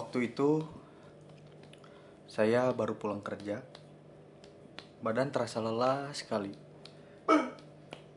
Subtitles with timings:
[0.00, 0.64] waktu itu
[2.24, 3.60] saya baru pulang kerja.
[5.04, 6.56] Badan terasa lelah sekali.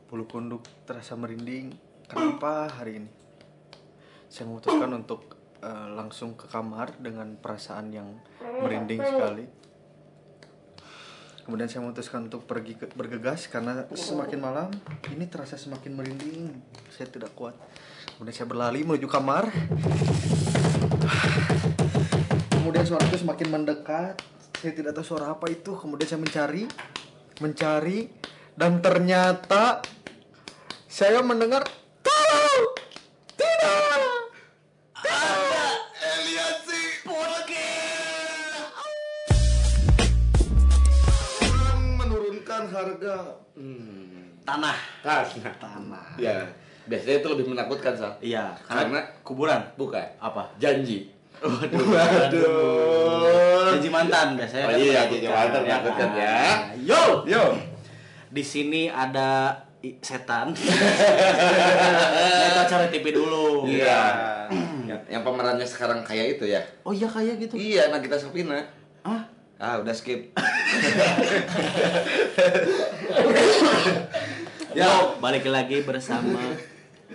[0.07, 1.75] Bulu kunduk terasa merinding.
[2.07, 3.11] Kenapa hari ini?
[4.31, 9.45] Saya memutuskan untuk eh, langsung ke kamar dengan perasaan yang merinding sekali.
[11.43, 14.69] Kemudian saya memutuskan untuk pergi ke, bergegas karena semakin malam
[15.11, 16.55] ini terasa semakin merinding.
[16.87, 17.59] Saya tidak kuat.
[18.15, 19.51] Kemudian saya berlari menuju kamar.
[22.73, 24.17] Kemudian suara itu semakin mendekat.
[24.57, 25.77] Saya tidak tahu suara apa itu.
[25.77, 26.65] Kemudian saya mencari,
[27.37, 28.09] mencari,
[28.57, 29.85] dan ternyata
[30.89, 31.61] saya mendengar
[32.01, 32.65] tolong,
[33.37, 33.77] tidak,
[42.01, 44.77] menurunkan harga hmm, Tanah.
[45.05, 45.53] tanah.
[45.61, 46.05] Tanah.
[46.17, 46.49] Ya,
[46.89, 48.17] biasanya itu lebih menakutkan sal.
[48.17, 49.61] Iya, Karena karena kuburan.
[49.77, 50.57] bukan Apa?
[50.57, 51.12] janji.
[51.43, 51.85] Waduh.
[51.91, 53.75] Waduh.
[53.75, 54.65] Janji mantan biasanya.
[54.71, 56.71] Oh iya, janji mantan menakutkan ya.
[56.79, 57.03] Yo.
[57.27, 57.43] Yo.
[58.31, 59.51] Di sini ada
[59.99, 60.55] setan.
[62.47, 63.67] Kita cari TV dulu.
[63.67, 64.31] Iya.
[64.87, 66.63] yang, yang pemerannya sekarang kayak itu ya.
[66.87, 67.59] Oh iya kayak gitu.
[67.59, 68.63] Iya, Nagita Sofina.
[69.03, 69.27] Ah,
[69.63, 70.35] Ah, udah skip.
[74.75, 76.41] ya, balik lagi bersama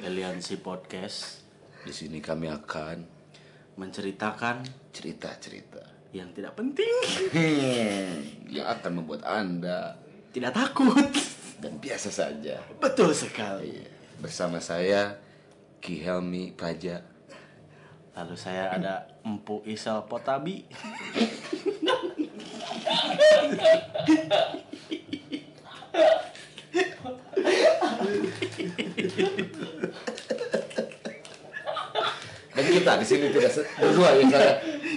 [0.01, 1.45] Aliansi Podcast
[1.85, 3.18] Di sini kami akan
[3.79, 6.91] menceritakan cerita-cerita yang tidak penting,
[8.55, 9.95] yang akan membuat Anda
[10.35, 10.99] tidak takut.
[11.59, 12.63] dan biasa saja.
[12.79, 13.83] Betul sekali.
[13.83, 13.91] Iya.
[14.23, 15.19] Bersama saya
[15.83, 17.03] Ki Helmi Praja.
[18.19, 20.67] Lalu saya ada Empu Isal Potabi.
[32.58, 34.53] Dan kita di sini tidak berdua ya saya.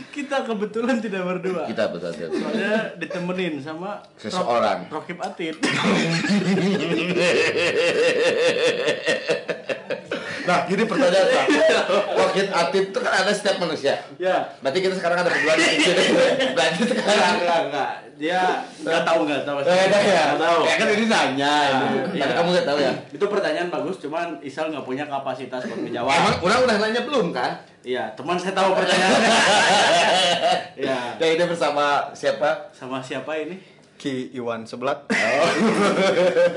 [0.08, 1.64] Kita kebetulan tidak berdua.
[1.66, 2.30] Kita betul betul.
[2.38, 4.88] Soalnya ditemenin sama Seseorang.
[4.88, 5.55] Rok- Rokib Atit.
[10.41, 11.45] Nah, gini pertanyaan Pak.
[12.12, 13.94] Wakil atib itu kan ada setiap manusia.
[14.18, 14.50] ya.
[14.57, 16.03] Berarti kita sekarang ada berdua di sini.
[16.51, 17.90] Berarti Enggak, sekarang enggak, enggak.
[18.18, 18.41] Dia
[18.81, 19.57] enggak tahu enggak tahu.
[19.62, 20.24] Eh, dah ya.
[20.35, 20.59] Tahu.
[20.66, 21.56] Ya kan ini nanya.
[22.09, 22.22] Iya.
[22.22, 22.94] Tapi kamu nggak tahu ya.
[23.13, 26.09] Itu pertanyaan bagus, cuman Isal nggak punya kapasitas buat menjawab.
[26.12, 27.51] Emang orang udah nanya belum kan?
[27.81, 29.31] Iya, teman saya tahu pertanyaannya.
[30.81, 31.14] Iya.
[31.22, 32.72] Ya ini bersama siapa?
[32.74, 33.53] Sama siapa ini?
[34.02, 34.97] Ki Iwan Sebelat.
[35.14, 35.50] Oh.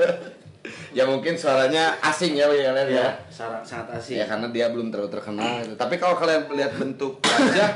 [0.97, 3.09] ya mungkin suaranya asing ya bagi kalian ya.
[3.29, 4.17] sangat sangat asik.
[4.17, 5.61] Ya karena dia belum terlalu terkenal.
[5.61, 5.75] gitu.
[5.77, 7.69] Tapi kalau kalian lihat bentuk wajah,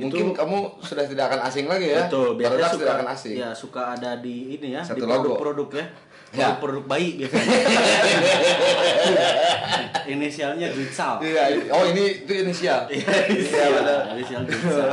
[0.00, 2.08] mungkin kamu sudah tidak akan asing lagi ya.
[2.08, 3.36] Betul, biasanya tidak akan asing.
[3.36, 5.36] Ya, suka ada di ini ya, Satu di logo.
[5.36, 5.86] produk-produk ya.
[6.30, 6.52] Ya.
[6.54, 7.48] Produk-produk bayi biasanya.
[10.08, 11.20] Inisialnya Gritsal.
[11.20, 12.84] Iya, oh ini itu inisial.
[12.86, 13.96] Iya, Iya.
[14.12, 14.88] Inisial Gritsal.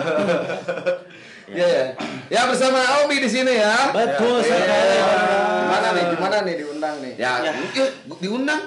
[1.45, 1.85] Iya ya.
[2.31, 3.91] Ya bersama Omi di sini ya.
[3.91, 4.65] Betul Ya, sekali.
[4.65, 5.07] iya.
[5.61, 6.03] Gimana nih?
[6.09, 7.13] Gimana nih diundang nih?
[7.15, 7.51] Ya, Ya.
[8.17, 8.61] diundang.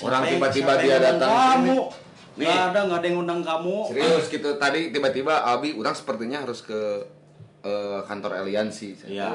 [0.00, 1.78] Orang Siapa yang- tiba-tiba dia datang Kamu.
[2.34, 2.46] Nih.
[2.46, 3.76] Nggak ada, nggak ada yang undang kamu.
[3.86, 6.80] Serius gitu tadi tiba-tiba Abi orang sepertinya harus ke
[7.62, 8.92] eh, kantor aliansi.
[9.04, 9.30] Iya.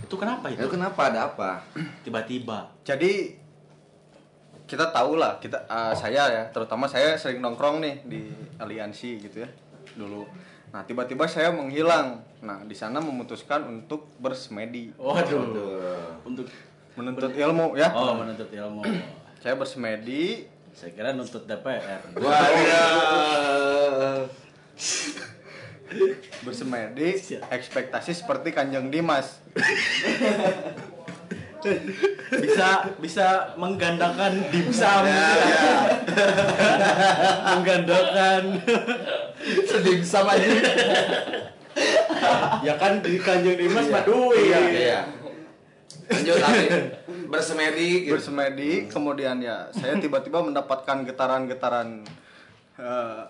[0.00, 0.72] Itu kenapa Itu itu?
[0.72, 1.60] kenapa ada apa?
[2.00, 2.72] Tiba-tiba.
[2.82, 3.36] Jadi
[4.64, 8.20] kita tahu lah kita eh, saya ya terutama saya sering nongkrong nih di
[8.56, 9.48] aliansi gitu ya
[9.92, 10.24] dulu.
[10.72, 12.24] Nah tiba-tiba saya menghilang.
[12.40, 15.44] Nah di sana memutuskan untuk bersemedi, Waduh.
[16.24, 16.48] Untuk
[16.96, 17.92] menuntut ilmu ya.
[17.92, 18.80] oh menuntut ilmu.
[19.38, 20.48] Saya bersemedi.
[20.72, 22.00] Saya kira nuntut DPR.
[22.16, 24.24] Waduh.
[26.42, 27.16] bersemedi
[27.48, 29.40] ekspektasi seperti Kanjeng Dimas
[32.42, 35.04] bisa bisa menggandakan dimsum
[37.54, 38.58] menggandakan
[39.66, 40.50] Sedih sama aja.
[42.66, 45.00] ya kan di Kanjeng Dimas mah duit Iya, iya.
[46.10, 46.66] Lanjut Abi.
[47.30, 48.12] Bersemedi gitu.
[48.18, 52.04] bersemedi kemudian ya saya tiba-tiba mendapatkan getaran-getaran
[52.76, 53.22] eh,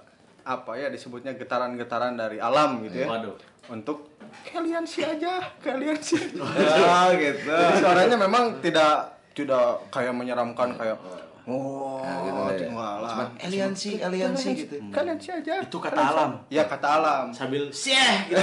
[0.45, 3.37] apa ya disebutnya getaran-getaran dari alam gitu ya Waduh.
[3.69, 4.11] untuk
[4.45, 10.99] kalian sih aja kalian sih ah gitu Jadi suaranya memang tidak tidak kayak menyeramkan kayak
[11.45, 12.69] oh Nah, gitu deh.
[12.71, 14.75] lah Cuman aliansi, aliansi gitu.
[14.89, 16.31] kalian sih aja Itu kata Kalian sih- alam.
[16.49, 18.43] ya kata alam sambil syeh gitu.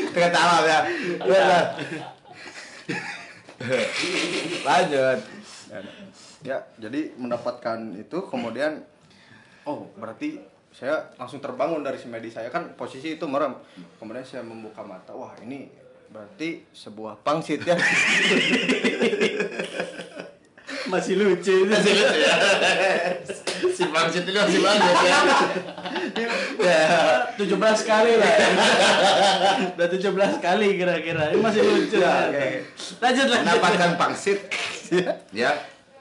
[0.00, 0.78] itu kata alam ya
[1.20, 1.62] Udah.
[4.62, 5.18] Lanjut.
[6.40, 8.80] Ya jadi mendapatkan itu kemudian
[9.68, 10.40] oh berarti
[10.70, 13.58] saya langsung terbangun dari semedi saya kan posisi itu merem
[13.98, 15.68] kemudian saya membuka mata wah ini
[16.10, 17.76] berarti sebuah pangsit ya
[20.90, 21.70] Masih lucu itu.
[21.70, 22.34] Masih lucu ya.
[23.76, 25.18] si bangsit ini masih banyak ya.
[26.60, 26.82] Ya,
[27.36, 28.32] 17 kali lah.
[29.76, 31.30] Udah 17 kali kira-kira.
[31.30, 31.96] Ini masih lucu.
[32.00, 32.32] Ya, ya.
[32.32, 32.48] oke.
[32.98, 33.46] Lanjut lanjut.
[33.46, 34.38] Mendapatkan pangsit.
[35.30, 35.52] Ya.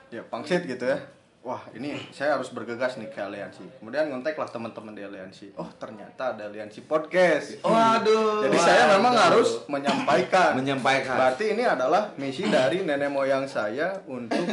[0.10, 0.98] Ya pangsit gitu ya
[1.40, 5.72] wah ini saya harus bergegas nih ke aliansi kemudian ngontek lah teman-teman di aliansi oh
[5.74, 8.44] ternyata ada aliansi podcast Waduh.
[8.44, 11.16] jadi saya memang harus menyampaikan Menyampaikan.
[11.16, 14.44] berarti ini adalah misi dari nenek moyang saya untuk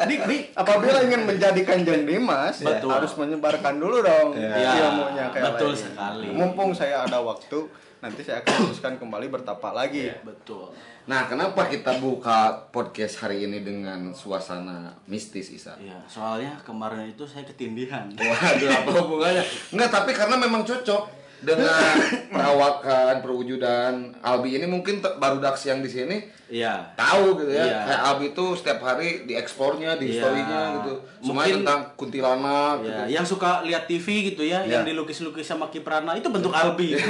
[0.00, 0.44] Dik, dik.
[0.54, 2.90] apabila ingin menjadi kanjeng Dimas ya, Betul.
[2.92, 5.80] harus menyebarkan dulu dong Ya, ilmunya kayak betul lain.
[5.80, 6.26] sekali.
[6.30, 7.66] mumpung saya ada waktu
[8.00, 10.72] nanti saya akan teruskan kembali bertapa lagi Betul.
[11.04, 15.74] Nah, kenapa kita buka podcast hari ini dengan suasana mistis, Isa?
[15.76, 18.06] Iya, soalnya kemarin itu saya ketindihan.
[18.14, 19.42] Waduh, apa hubungannya?
[19.74, 21.96] Enggak, tapi karena memang cocok dengan
[22.28, 26.16] perawakan, perwujudan Albi ini mungkin baru Dax yang di sini
[26.46, 26.92] Iya.
[26.92, 27.64] tahu gitu ya.
[27.64, 27.78] Iya.
[27.86, 30.20] Kayak Albi itu setiap hari di ekspornya, di Iya.
[30.20, 30.92] story-nya gitu.
[31.22, 33.02] Semuanya Mungkin- tentang kuntilanak Ya, gitu.
[33.14, 34.78] yang suka lihat TV gitu ya, Ya.
[34.78, 36.92] yang dilukis-lukis sama Kiprana itu bentuk Albi.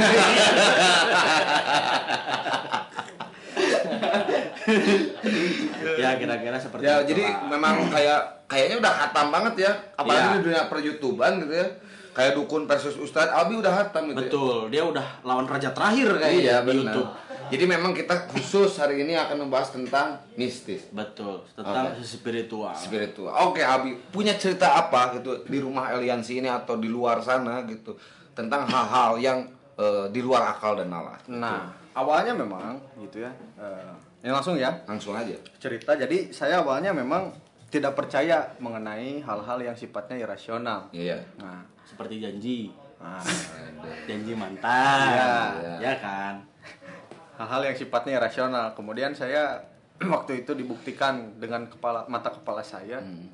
[5.97, 7.49] ya kira-kira seperti Ya, itu jadi lah.
[7.51, 9.73] memang kayak kayaknya udah hatam banget ya.
[9.95, 10.35] Apalagi Iya.
[10.37, 11.67] di dunia per-YouTubean gitu ya.
[12.11, 14.21] Kayak dukun versus ustadz, Albi udah hatam gitu ya.
[14.21, 16.85] betul, dia udah lawan raja terakhir kayaknya Iya di benar.
[16.91, 17.11] YouTube.
[17.51, 22.03] Jadi memang kita khusus hari ini akan membahas tentang mistis, Betul, tentang Oke.
[22.03, 22.71] spiritual.
[22.73, 23.35] spiritual.
[23.45, 27.99] Oke, Abi, punya cerita apa gitu di rumah aliansi ini atau di luar sana gitu
[28.33, 29.39] tentang hal-hal yang
[29.75, 31.19] eh, di luar akal dan nalar.
[31.27, 33.91] nah awalnya memang gitu ya eh,
[34.21, 35.35] ini langsung ya Langsung aja.
[35.57, 37.35] cerita jadi saya awalnya memang
[37.67, 41.19] tidak percaya mengenai hal-hal yang sifatnya irasional Iya.
[41.35, 41.67] nah,
[42.01, 42.59] Seperti janji,
[42.97, 43.21] nah
[44.09, 45.05] janji mantan,
[45.53, 45.77] Iya.
[45.79, 46.35] ya kan?
[47.37, 49.61] hal-hal yang sifatnya irasional kemudian saya
[50.09, 53.29] waktu itu dibuktikan dengan kepala mata kepala saya Hmm.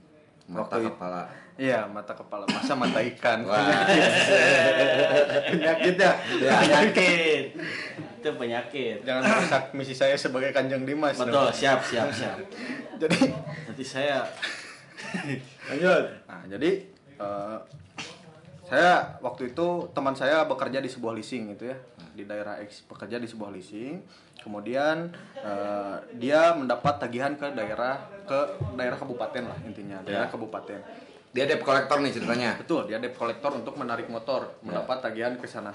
[0.46, 1.22] Mata Waktu kepala.
[1.54, 3.54] iya mata kepala masa mata ikan Wah.
[5.48, 6.12] penyakit ya
[6.58, 7.44] Penyakit,
[8.16, 8.96] itu penyakit.
[9.00, 11.30] jangan merusak misi saya sebagai kanjeng dimas dong.
[11.30, 12.34] Betul, siap, siap, siap.
[13.00, 13.30] jadi
[13.62, 14.26] Nanti saya
[15.66, 16.70] lanjut nah jadi
[17.16, 17.58] eh,
[18.66, 21.76] saya waktu itu teman saya bekerja di sebuah leasing gitu ya.
[22.16, 24.02] Di daerah X bekerja di sebuah leasing.
[24.42, 28.38] Kemudian eh, dia mendapat tagihan ke daerah ke
[28.74, 30.32] daerah kabupaten lah intinya daerah Ya.
[30.32, 30.80] kabupaten.
[31.30, 32.50] Dia debt collector nih ceritanya.
[32.58, 35.70] betul dia debt collector untuk menarik motor mendapat tagihan ke sana.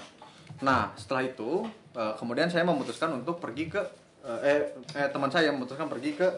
[0.60, 1.64] Nah setelah itu
[1.96, 3.80] eh, kemudian saya memutuskan untuk pergi ke
[4.24, 6.28] eh, eh teman saya memutuskan pergi ke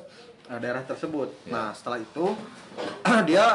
[0.50, 1.50] eh, daerah tersebut.
[1.50, 2.34] Nah setelah itu
[3.28, 3.46] dia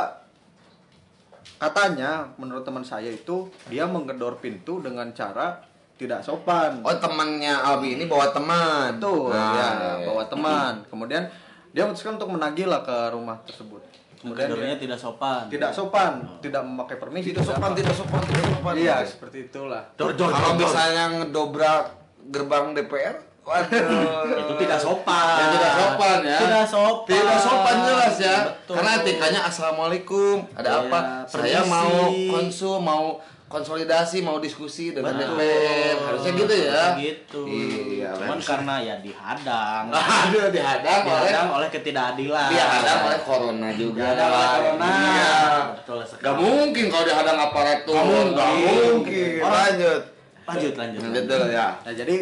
[1.60, 5.60] katanya menurut teman saya itu dia menggedor pintu dengan cara
[6.00, 8.96] tidak sopan Oh, temannya Albi ini bawa teman.
[8.96, 9.70] Betul, Nah, ya,
[10.00, 10.08] iya.
[10.08, 10.74] bawa teman.
[10.88, 11.28] Kemudian
[11.76, 13.84] dia memutuskan untuk menagih lah ke rumah tersebut.
[14.20, 15.48] Kemudian dia tidak sopan.
[15.48, 17.32] tidak sopan, tidak memakai permisi.
[17.36, 18.74] Tidak sopan, tidak sopan, tidak sopan.
[18.76, 19.84] Iya, seperti itulah.
[19.96, 21.84] Dor, dor, Kalau misalnya ngedobrak
[22.32, 23.16] gerbang DPR,
[23.50, 24.38] waduh.
[24.38, 25.36] itu tidak sopan.
[25.36, 26.38] Ya, tidak sopan ya.
[26.38, 27.10] Tidak sopan.
[27.10, 28.38] Tidak sopan jelas ya.
[28.46, 28.74] Betul.
[28.78, 30.36] Karena etikanya assalamualaikum.
[30.54, 31.00] Ada Iya, apa?
[31.26, 31.68] Saya permisi.
[31.68, 31.92] mau
[32.30, 33.06] konsum, mau
[33.50, 35.34] konsolidasi, mau diskusi dengan Betul.
[35.34, 35.98] DPR.
[36.00, 36.84] Harusnya gitu ya.
[36.96, 37.42] Gitu.
[37.50, 38.14] Iya.
[38.14, 39.84] Cuman karena ya dihadang.
[40.22, 42.48] Aduh, dihadang oleh dihadang oleh ketidakadilan.
[42.48, 44.06] dihadang oleh corona juga.
[44.06, 44.86] Dihadang oleh corona.
[44.86, 45.34] Iya.
[45.74, 46.24] Betul sekali.
[46.24, 47.96] Gak mungkin kalau dihadang aparatur.
[47.98, 48.38] Gak mungkin.
[48.38, 49.42] Gak mungkin.
[49.42, 50.02] Orang- Lanjut.
[50.46, 51.02] Lanjut, lanjut.
[51.10, 51.68] Betul ya.
[51.80, 52.16] Nah, jadi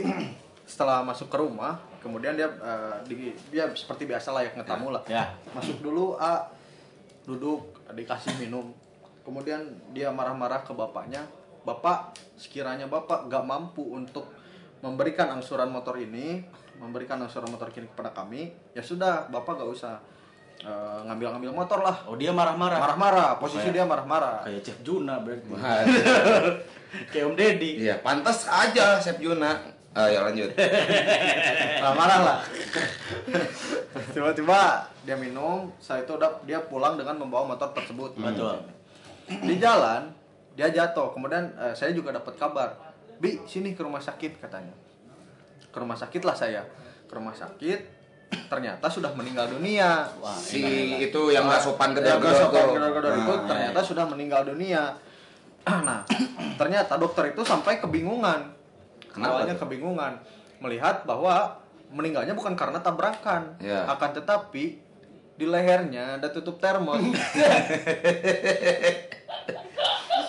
[0.68, 5.02] setelah masuk ke rumah, kemudian dia eh, di- dia seperti biasa layaknya tamu lah.
[5.08, 5.32] Ya.
[5.56, 6.44] Masuk dulu, A
[7.24, 8.76] duduk, dikasih minum.
[9.24, 11.24] Kemudian dia marah-marah ke bapaknya.
[11.64, 14.28] Bapak, sekiranya bapak gak mampu untuk
[14.80, 16.40] memberikan angsuran motor ini,
[16.78, 19.96] memberikan angsuran motor ini kepada kami, ya sudah, bapak gak usah
[20.58, 22.08] eh, ngambil-ngambil motor lah.
[22.08, 22.80] Oh, dia marah-marah.
[22.80, 24.38] Marah-marah, posisi Kayak- dia marah-marah.
[24.42, 25.48] Kayak Chef Juna berarti.
[27.12, 27.72] Kayak Om Deddy.
[27.84, 29.76] Iya, pantas aja Chef Juna.
[29.98, 30.50] Ayo lanjut.
[31.82, 32.40] marah-marah lah.
[34.14, 38.14] Tiba-tiba dia minum saya itu udah dia pulang dengan membawa motor tersebut.
[38.14, 38.62] Betul.
[39.28, 40.14] di jalan
[40.54, 41.10] dia jatuh.
[41.18, 42.78] Kemudian eh, saya juga dapat kabar
[43.18, 44.78] bi sini ke rumah sakit katanya.
[45.74, 46.62] Ke rumah sakit lah saya.
[47.10, 47.98] Ke rumah sakit
[48.52, 50.04] ternyata sudah meninggal dunia.
[50.20, 54.94] Wah, Si enak, itu yang nggak sopan gedor-gedor itu Nah, ternyata sudah meninggal dunia.
[55.88, 56.04] Nah
[56.56, 58.57] ternyata dokter itu sampai kebingungan
[59.18, 59.62] Kenapa awalnya tuh?
[59.66, 60.14] kebingungan
[60.58, 61.58] melihat bahwa
[61.88, 63.84] meninggalnya bukan karena tabrakan Ya.
[63.88, 64.78] akan tetapi
[65.34, 66.98] di lehernya ada tutup termos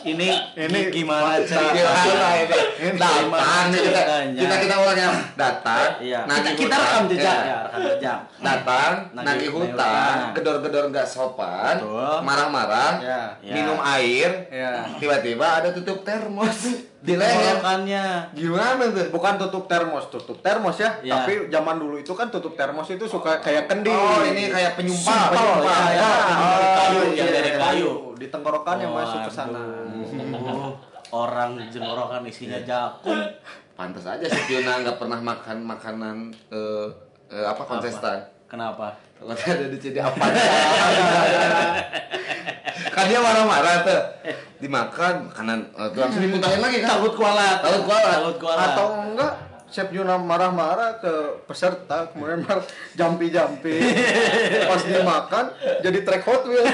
[0.05, 1.75] ini Ini gimana cerita?
[1.75, 2.31] Gimana
[2.79, 2.95] ini?
[2.95, 4.03] Datang kita
[4.37, 6.21] kita kita orangnya datang, Iya.
[6.25, 7.43] nagih Kita, rekam jejak Ya.
[7.45, 8.19] ya, rekam jejak.
[8.39, 10.17] Datang, hutang, hutang.
[10.33, 11.77] gedor-gedor nggak sopan,
[12.23, 13.23] marah-marah, Ya.
[13.43, 14.87] Minum air, Ya.
[14.97, 17.63] tiba-tiba ada tutup termos di leher.
[17.63, 18.05] Tenggorokannya.
[18.35, 19.07] Gimana tuh?
[19.15, 20.91] Bukan tutup termos, tutup termos ya.
[21.07, 21.23] Ya.
[21.23, 23.91] Tapi zaman dulu itu kan tutup termos itu suka kayak kendi.
[23.91, 25.87] Oh, ini kayak penyumpal, Sumpal, penyumpal.
[25.95, 26.11] ya, ya.
[26.11, 27.91] Oh, Kayu, yang iya, dari iya, kayu.
[28.19, 29.63] Di tenggorokan yang masuk ke sana.
[31.15, 33.17] Orang jenggorokan isinya jakun.
[33.79, 36.87] Pantas aja si Fiona nggak pernah makan makanan eh,
[37.31, 38.27] eh, apa kontestan.
[38.51, 38.91] Kenapa?
[39.15, 40.25] Takutnya ada di jadi apa?
[42.95, 44.03] kan dia marah-marah tuh.
[44.59, 46.99] Dimakan makanan eh, langsung dimuntahin lagi kan.
[46.99, 47.59] Takut kualat.
[47.63, 48.15] Takut kualat.
[48.19, 48.69] Takut kualat.
[48.75, 49.33] Atau enggak
[49.69, 52.65] Chef Yuna marah-marah ke peserta kemudian marah
[52.97, 53.77] jampi-jampi
[54.73, 55.53] pas dia makan
[55.85, 56.65] jadi track Hot Wheel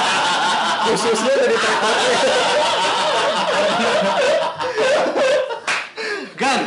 [0.88, 2.24] khususnya jadi track Hot Wheel
[6.34, 6.66] Gan,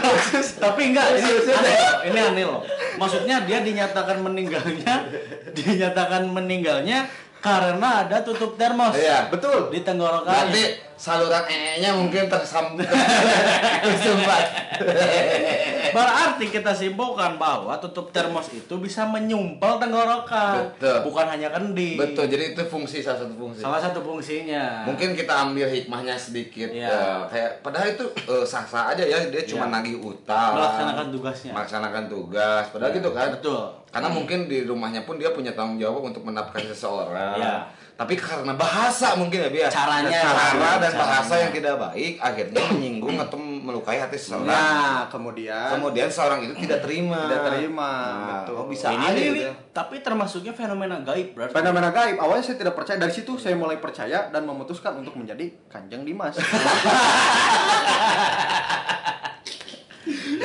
[0.64, 1.76] tapi enggak ini aneh,
[2.08, 2.64] ini aneh loh.
[2.96, 5.12] Maksudnya dia dinyatakan meninggalnya,
[5.52, 7.04] dinyatakan meninggalnya
[7.42, 8.94] karena ada tutup termos.
[8.98, 9.30] Iya.
[9.30, 10.52] betul Di tenggorokannya.
[10.52, 12.82] Berarti saluran ee-nya mungkin tersambung
[13.86, 14.46] tersumbat.
[15.88, 20.98] Berarti kita simpulkan bahwa tutup termos itu bisa menyumpal tenggorokan, Betul.
[21.04, 21.96] bukan hanya kendi.
[21.96, 23.60] Betul, jadi itu fungsi salah satu fungsi.
[23.62, 24.84] Salah satu fungsinya.
[24.84, 26.88] Mungkin kita ambil hikmahnya sedikit Iya.
[26.88, 29.74] eh, kayak padahal itu eh, sah-sah aja ya dia cuma Iya.
[29.74, 31.52] nagih utang Melaksanakan tugasnya.
[31.54, 33.62] melaksanakan tugas padahal Iya, gitu kan betul.
[33.88, 37.56] karena mungkin di rumahnya pun dia punya tanggung jawab untuk menafkahi seseorang Iya.
[37.98, 39.66] Tapi karena bahasa mungkin ya Bia.
[39.74, 40.22] Caranya.
[40.22, 41.42] cara dan bahasa Caranya.
[41.42, 46.86] yang tidak baik akhirnya menyinggung atau melukai hati seseorang nah kemudian kemudian seorang itu tidak
[46.86, 48.54] terima Tidak terima, nah, betul.
[48.62, 49.54] oh, bisa ini, aja ini, gitu ya.
[49.74, 51.58] tapi termasuknya fenomena gaib berarti.
[51.58, 55.50] fenomena gaib awalnya saya tidak percaya dari situ saya mulai percaya dan memutuskan untuk menjadi
[55.66, 56.38] kanjeng Dimas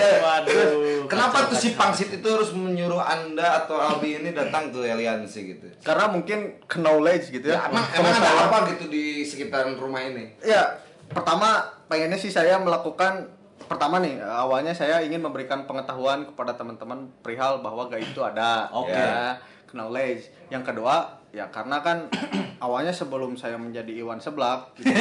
[0.03, 1.07] Waduh.
[1.07, 5.39] Kenapa kacau, tuh si pangsit itu harus menyuruh anda atau Albi ini datang ke aliansi
[5.55, 5.67] gitu?
[5.83, 10.33] karena mungkin knowledge gitu Ya, ya, emang, emang ada apa gitu di sekitaran rumah ini?
[10.41, 10.81] Ya,
[11.13, 13.29] pertama pengennya sih saya melakukan
[13.69, 18.69] pertama nih awalnya saya ingin memberikan pengetahuan kepada teman-teman perihal bahwa gaib itu ada.
[18.73, 18.93] Oke.
[18.93, 19.41] Ya,
[19.73, 20.29] knowledge.
[20.53, 22.13] Yang kedua, ya karena kan
[22.65, 24.93] awalnya sebelum saya menjadi Iwan Seblak, gitu,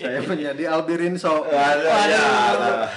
[0.00, 1.44] saya menjadi Albi Rinso.
[1.44, 2.88] Waduh.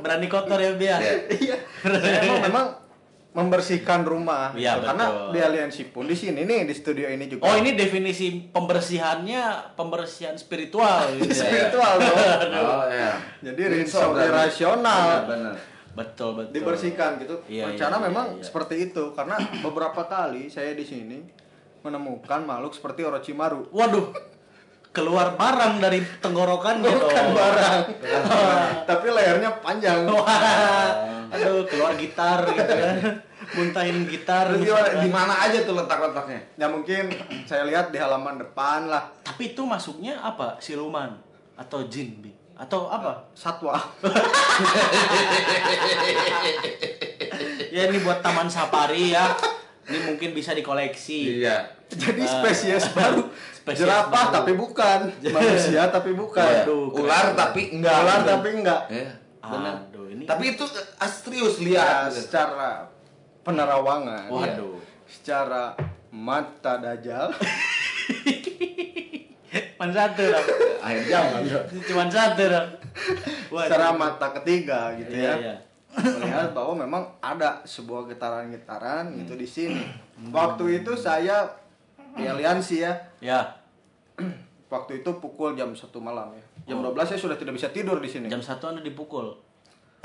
[0.00, 1.02] Berani kotor ya biar.
[1.28, 1.58] Iya.
[1.82, 2.66] saya emang memang
[3.30, 4.50] membersihkan rumah.
[4.58, 4.86] Iya, gitu.
[4.90, 5.30] Karena betul.
[5.30, 7.46] di aliansi pun di sini nih di studio ini juga.
[7.46, 11.42] Oh ini definisi pembersihannya pembersihan spiritual gitu ya.
[11.46, 12.18] spiritual dong.
[12.58, 13.14] Oh ya.
[13.42, 15.30] Jadi Rinso rasional.
[15.30, 15.54] Benar.
[15.90, 16.52] Betul betul.
[16.54, 17.42] dibersihkan gitu.
[17.50, 18.44] Iya, Rencana iya, memang iya, iya.
[18.46, 21.18] seperti itu karena beberapa kali saya di sini
[21.82, 23.72] menemukan makhluk seperti Orochimaru.
[23.74, 24.12] Waduh.
[24.90, 27.30] Keluar barang dari tenggorokannya Bukan dong.
[27.30, 27.82] barang,
[28.90, 30.02] tapi lehernya panjang.
[30.02, 31.30] Wah.
[31.30, 33.22] Aduh, keluar gitar gitu kan.
[33.54, 34.50] Muntahin gitar.
[34.58, 36.42] Di mana aja tuh letak-letaknya?
[36.58, 37.06] Ya mungkin
[37.46, 40.58] saya lihat di halaman depan lah Tapi itu masuknya apa?
[40.58, 41.22] Siluman
[41.54, 42.39] atau jin, Bi?
[42.60, 43.24] Atau apa?
[43.32, 43.72] satwa.
[47.70, 49.32] Ya ini buat taman safari ya.
[49.86, 51.40] Ini mungkin bisa dikoleksi.
[51.40, 51.66] Iya.
[51.88, 52.30] Jadi Ah.
[52.36, 53.26] spesies baru.
[53.50, 54.34] Spesies Jerapah baru.
[54.36, 54.98] tapi bukan,
[55.34, 56.44] manusia tapi bukan.
[56.62, 57.02] Waduh, keren.
[57.02, 57.96] Ular tapi enggak.
[57.98, 58.82] Ular tapi enggak.
[58.88, 59.08] Ya.
[59.40, 59.74] Benar.
[59.88, 62.12] Aduh, ini Tapi itu eh, serius Ya, lihat.
[62.12, 62.86] secara
[63.40, 64.76] penerawangan, Waduh.
[65.08, 65.72] secara
[66.10, 67.32] mata dajal,
[69.80, 70.44] Cuman satu dong.
[70.84, 71.40] Akhir zaman.
[71.88, 72.68] Cuman satu dong.
[73.64, 75.34] Secara mata ketiga gitu Iya, ya.
[75.40, 75.56] iya.
[76.20, 79.80] melihat bahwa memang ada sebuah getaran-getaran gitu di sini.
[80.28, 81.48] Waktu itu saya
[82.12, 82.92] di aliansi ya.
[83.24, 83.40] Ya,
[84.68, 86.44] Waktu itu pukul jam 1 malam ya.
[86.76, 88.28] Jam 12 saya sudah tidak bisa tidur di sini.
[88.28, 89.32] jam satu anda dipukul.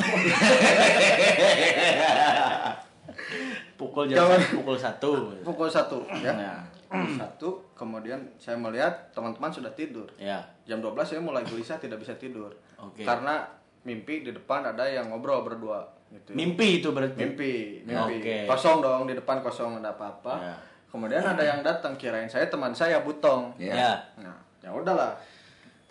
[3.80, 5.12] pukul jam satu, pukul satu.
[5.44, 6.32] Pukul 1 ya.
[6.32, 6.64] Nah,
[7.12, 10.08] Satu, kemudian saya melihat teman-teman sudah tidur.
[10.16, 10.40] ya.
[10.64, 12.50] Jam 12 saya mulai gelisah tidak bisa tidur.
[12.76, 13.02] Oke.
[13.02, 13.44] Karena
[13.82, 16.34] mimpi di depan ada yang ngobrol berdua gitu.
[16.34, 17.18] Mimpi itu berarti.
[17.18, 18.36] mimpi mimpi Oke.
[18.46, 20.56] kosong dong di depan kosong ada apa-apa Ya.
[20.88, 23.74] kemudian ada yang datang kirain saya teman saya butong Ya.
[23.76, 23.94] Ya.
[24.18, 25.14] nah ya udahlah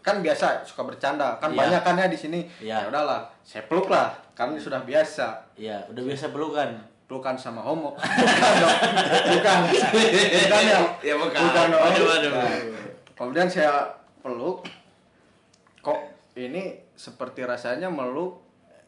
[0.01, 1.59] kan biasa suka bercanda kan Iya.
[1.61, 2.83] banyak kan ya di sini Iya.
[2.83, 6.75] ya udahlah saya peluk lah kami sudah biasa Ya, udah biasa pelukan.
[7.05, 8.77] Pelukan sama homo bukan dong
[9.31, 11.41] bukan bukan ya Ya, bukan.
[11.43, 12.33] bukan dong Waduh, waduh.
[12.33, 12.59] Nah,
[13.15, 13.85] kemudian saya
[14.19, 14.65] peluk
[15.79, 16.01] kok
[16.35, 18.41] ini seperti rasanya meluk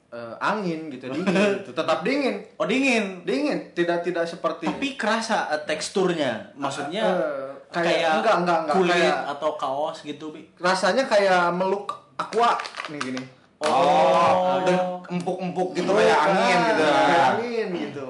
[0.08, 1.28] eh, angin gitu dingin
[1.61, 1.70] gitu.
[1.78, 3.20] tetap dingin Oh, dingin.
[3.23, 6.54] dingin tidak tidak seperti Tapi kerasa eh, teksturnya.
[6.54, 11.50] Maksudnya Eh, Kayak- kayak enggak, enggak, enggak, kulit kayak- atau kaos gitu bi rasanya kayak
[11.50, 12.54] meluk aqua
[12.88, 13.20] nih gini
[13.65, 16.85] Oh, dan empuk-empuk gitu kayak angin gitu.
[16.85, 18.07] kayak angin gitu.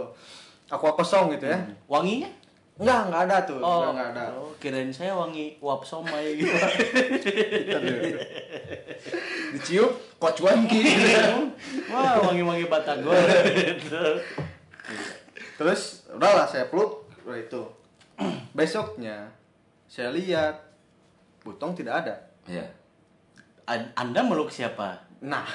[0.67, 1.59] Aqua kosong gitu ya.
[1.87, 2.26] Wanginya?
[2.76, 3.61] Enggak enggak ada tuh.
[3.62, 3.95] Oh.
[3.95, 4.25] Enggak ada.
[4.35, 6.50] Oh, kirain saya wangi uap somai gitu
[9.55, 11.09] Dicium kocuan gitu.
[11.95, 13.17] wah wangi-wangi batagor
[13.55, 14.05] gitu.
[15.57, 17.07] Terus udahlah saya peluk.
[17.23, 17.62] Udah itu.
[18.50, 19.31] Besoknya
[19.87, 20.59] saya lihat
[21.47, 22.15] butong tidak ada.
[22.50, 22.67] Iya.
[23.71, 25.46] An- anda meluk siapa nah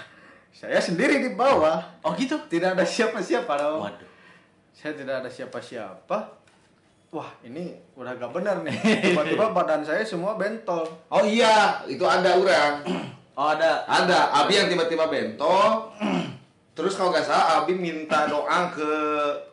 [0.51, 1.79] saya sendiri di bawah.
[2.03, 2.35] Oh gitu?
[2.51, 3.87] Tidak ada siapa-siapa dong.
[3.87, 4.09] Waduh.
[4.75, 6.17] Saya tidak ada siapa-siapa.
[7.11, 8.75] Wah ini udah gak benar nih.
[9.11, 10.85] Tiba-tiba badan saya semua bentol.
[11.07, 12.83] Oh iya, itu ada orang.
[13.35, 13.87] oh ada.
[13.87, 14.43] Ada.
[14.43, 15.91] Abi yang tiba-tiba bentol.
[16.77, 18.89] Terus kalau nggak salah Abi minta doa ke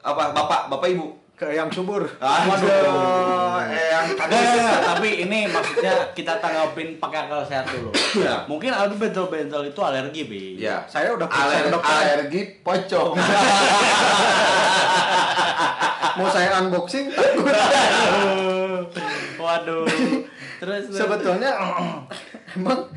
[0.02, 0.34] apa?
[0.34, 1.14] Bapak bapak ibu.
[1.38, 4.80] Ke yang subur Waduh, eh yang tadi nggak, nggak.
[4.90, 7.94] tapi ini maksudnya kita tanggapin pakai akal sehat dulu.
[7.94, 8.42] Iya.
[8.50, 10.58] Mungkin Albi bentol-bentol itu alergi, Bi.
[10.58, 11.94] Ya, Saya udah aler ke dokter.
[11.94, 13.14] alergi pocong.
[16.18, 17.46] mau saya unboxing takut
[19.42, 19.86] Waduh.
[20.58, 21.54] Terus sebetulnya
[22.58, 22.90] emang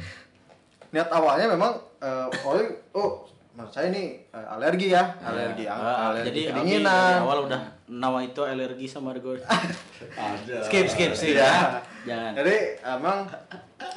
[0.90, 2.58] niat awalnya memang eh, oh,
[2.98, 3.12] oh
[3.52, 8.20] menurut saya ini eh, alergi ya alergi Ah, alergi jadi kedinginan dari awal udah nama
[8.20, 9.36] itu alergi sama Argo.
[9.38, 10.64] Ada.
[10.64, 11.76] Skip skip sih ya.
[12.02, 12.32] Jangan.
[12.34, 13.28] jadi emang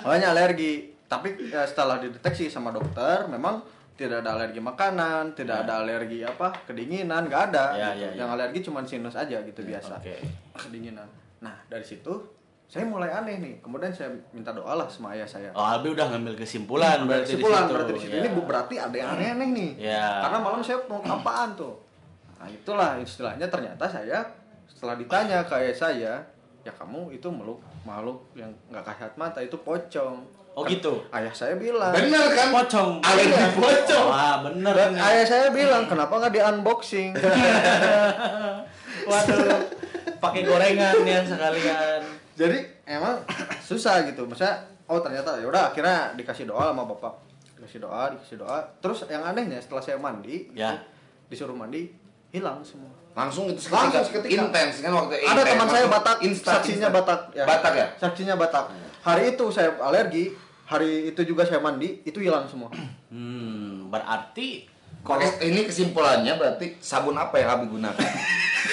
[0.03, 3.63] awalnya alergi tapi eh, setelah dideteksi sama dokter memang
[3.95, 8.03] tidak ada alergi makanan tidak ada alergi apa kedinginan nggak ada Ya, gitu.
[8.03, 8.19] ya, ya.
[8.19, 10.19] yang alergi cuma sinus aja gitu biasa Oke.
[10.53, 11.07] kedinginan
[11.39, 12.11] nah dari situ
[12.67, 16.11] saya mulai aneh nih kemudian saya minta doa lah sama ayah saya Oh, Albi udah
[16.11, 17.73] ngambil kesimpulan berarti kesimpulan di situ.
[17.73, 18.21] berarti di situ Ya.
[18.21, 20.07] ini bu- berarti ada yang aneh-aneh nih Ya.
[20.21, 21.75] karena malam saya mau apaan tuh
[22.35, 24.19] nah itulah istilahnya ternyata saya
[24.67, 26.13] setelah ditanya ke ayah saya
[26.61, 31.03] ya kamu itu meluk makhluk yang nggak kasat mata itu pocong Oh, Kan gitu?
[31.11, 32.55] ayah saya bilang Bener kan?
[32.55, 33.03] Pocong.
[33.03, 33.51] Alergi Iya.
[33.53, 34.07] pocong.
[34.07, 34.71] Wah, bener.
[34.73, 37.11] Dan ayah saya bilang kenapa nggak di unboxing
[39.05, 39.59] Waduh.
[40.17, 42.01] Pakai gorengan ya sekalian.
[42.35, 43.21] Jadi emang
[43.61, 47.13] susah gitu maksudnya oh ternyata ya udah akhirnya dikasih doa sama bapak
[47.55, 50.77] dikasih doa dikasih doa terus yang anehnya setelah saya mandi Ya.
[51.27, 51.89] disuruh mandi
[52.29, 54.51] hilang semua Langsung itu Langsung seketika, seketika.
[54.51, 56.93] intens kan waktu ada intens, teman saya Batak instan, saksinya instan.
[56.93, 57.87] Batak Batak ya?
[57.95, 58.65] saksinya Batak
[59.01, 60.25] hari itu saya alergi
[60.67, 62.69] hari itu juga saya mandi itu hilang semua
[63.07, 64.67] Hmm, berarti
[65.01, 67.93] Kalau ini kesimpulannya berarti sabun apa yang Abi gunakan?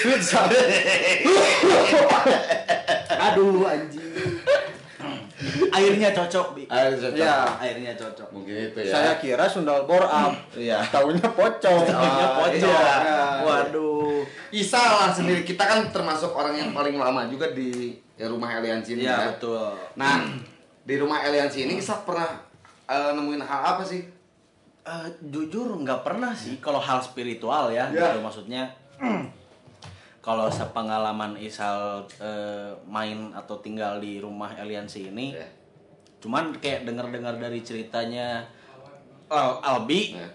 [3.22, 4.10] aduh anjing
[5.72, 6.62] airnya cocok, Bi.
[6.70, 7.18] Air cocok.
[7.18, 8.28] ya Airnya cocok.
[8.30, 8.92] Mungkin itu ya.
[8.92, 10.78] saya kira sundal bor up Iya.
[10.86, 12.70] tahunya pocong Taunya Ah, pocong.
[12.70, 12.94] iya.
[13.42, 14.22] Waduh.
[14.54, 15.42] Isa lah sendiri.
[15.42, 19.26] Kita kan termasuk orang yang paling lama juga di ya, rumah Eliansi ini Iya, ya.
[19.34, 19.74] betul.
[19.98, 20.30] Nah,
[20.78, 22.38] di rumah Eliansi ini Isa pernah
[22.86, 24.06] eh, nemuin hal apa sih?
[24.82, 28.14] Eh, jujur nggak pernah sih kalau hal spiritual ya, Ya.
[28.14, 28.70] gitu maksudnya.
[30.22, 35.44] kalau sepengalaman Isal eh, main atau tinggal di rumah Eliansi ini, Ya.
[36.18, 38.46] cuman kayak dengar-dengar dari ceritanya
[39.26, 40.30] Al- Albi, Ya.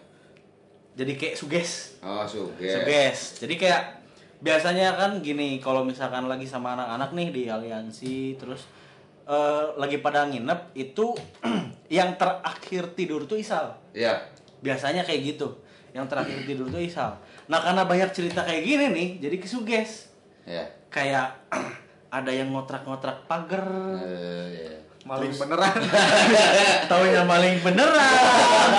[0.93, 2.67] jadi kayak suges, Oh, suge.
[2.67, 3.39] suges.
[3.39, 4.04] Jadi kayak
[4.38, 8.67] biasanya kan gini, kalau misalkan lagi sama anak-anak nih di Aliansi, terus
[9.23, 11.12] eh, lagi pada nginep itu
[11.89, 14.23] yang terakhir tidur tuh Isal Iya.
[14.60, 15.52] biasanya kayak gitu
[15.91, 17.12] yang terakhir tidur tuh Isal
[17.47, 20.12] nah karena banyak cerita kayak gini nih jadi kesuges
[20.43, 20.63] Iya.
[20.88, 21.27] kayak
[22.10, 23.63] ada yang ngotrak-ngotrak pagar
[23.99, 24.75] Eh, iya.
[25.03, 25.75] maling beneran
[26.91, 28.69] taunya maling beneran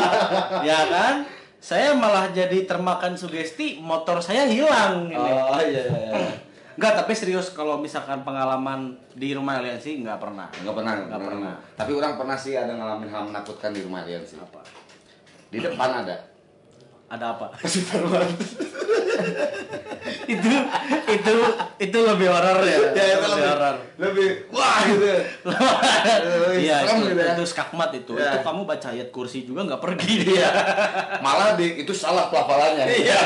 [0.63, 1.15] ya kan
[1.59, 5.99] saya malah jadi termakan sugesti motor saya hilang ini Oh, iya iya.
[6.15, 6.29] iya.
[6.79, 10.47] Enggak, tapi serius kalau misalkan pengalaman di rumah aliansi nggak pernah.
[10.55, 11.55] Enggak pernah, Nggak enggak pernah.
[11.59, 11.75] pernah.
[11.75, 14.39] Tapi orang pernah sih ada ngalamin hal menakutkan di rumah Eliansi.
[14.39, 14.63] Apa?
[15.51, 16.15] Di depan ada.
[17.09, 17.47] Ada apa?
[20.29, 20.53] itu
[21.09, 21.35] itu
[21.81, 22.79] itu lebih horor ya.
[22.93, 23.77] lebih horor.
[23.97, 25.09] lebih wah gitu.
[26.59, 27.33] Iya, serem itu, gitu ya.
[27.33, 28.13] itu skakmat itu.
[28.19, 28.37] Ya.
[28.37, 30.49] Itu kamu baca ayat kursi juga nggak pergi dia.
[31.25, 32.85] Malah di itu salah pelafalannya.
[32.93, 33.21] Iya.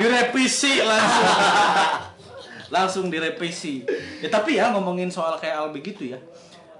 [0.00, 1.28] direvisi langsung.
[2.72, 3.84] langsung direvisi.
[4.24, 6.18] Ya tapi ya ngomongin soal kayak Albi gitu ya.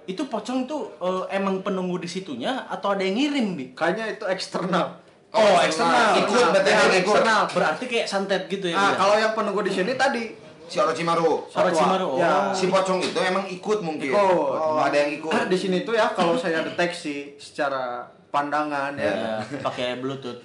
[0.07, 3.64] Itu pocong tuh eh, emang penunggu di situnya atau ada yang ngirim, Bi?
[3.75, 5.06] kayaknya itu eksternal
[5.37, 6.16] Oh, eksternal.
[6.16, 7.01] Ikut Ya, yang ikut.
[7.05, 7.42] eksternal.
[7.53, 8.77] Berarti kayak santet gitu ya.
[8.77, 8.96] ah ya?
[8.96, 11.46] kalau yang penunggu di sini tadi Si Orochimaru.
[11.55, 12.07] Orang Cimaru.
[12.11, 12.18] Oh.
[12.18, 12.51] Ya.
[12.51, 14.11] Si pocong itu emang ikut mungkin.
[14.11, 14.18] Ikut.
[14.18, 15.31] Oh, ada yang ikut.
[15.31, 18.03] Ah, di sini tuh ya kalau saya deteksi secara
[18.35, 20.42] pandangan ya Ya, pakai bluetooth.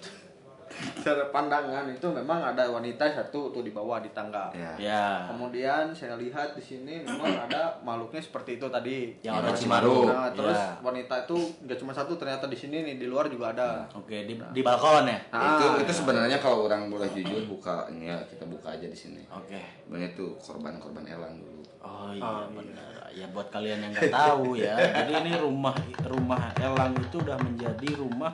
[0.96, 4.50] Secara pandangan itu memang ada wanita satu tuh di bawah di tangga.
[4.52, 4.72] Ya.
[4.78, 5.06] Ya.
[5.28, 9.16] Kemudian saya lihat di sini memang ada makhluknya seperti itu tadi.
[9.22, 9.98] Yang orang orang Cimaru.
[10.06, 10.78] Nah, terus Ya.
[10.80, 13.86] wanita itu nggak cuma satu ternyata di sini nih di luar juga ada.
[13.94, 15.20] Oke, di, di balkon ya.
[15.22, 15.78] itu Ah.
[15.78, 19.22] itu sebenarnya kalau orang boleh jujur buka ini ya kita buka aja di sini.
[19.28, 19.58] Oke.
[19.84, 21.62] Sebenarnya itu korban-korban elang dulu.
[21.82, 23.01] Oh iya benar.
[23.12, 24.76] Ya buat kalian yang nggak tahu ya.
[25.04, 25.76] Jadi ini rumah
[26.08, 28.32] rumah Elang itu udah menjadi rumah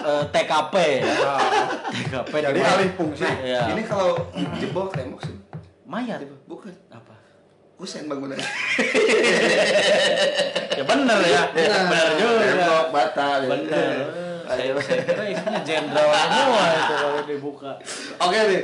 [0.00, 1.36] eh, TKP ya.
[1.92, 3.28] TKP Jadi alih fungsi.
[3.44, 3.76] Iya.
[3.76, 4.16] Ini kalau
[4.56, 5.36] jebol tembok sih.
[5.84, 6.22] mayat.
[6.48, 6.72] Bukan.
[6.88, 7.14] Apa?
[7.76, 8.36] Kusen bangunan.
[10.80, 11.42] Ya benar ya.
[11.52, 12.40] Benar juga.
[12.40, 13.28] Tembok bata.
[13.44, 13.52] gitu.
[13.52, 14.29] Benar.
[14.50, 17.70] Saya, saya kira isinya jenderal semua itu kalau dibuka.
[18.18, 18.62] Oke nih.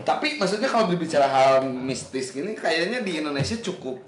[0.00, 4.00] Tapi maksudnya kalau berbicara hal mistis gini kayaknya di Indonesia cukup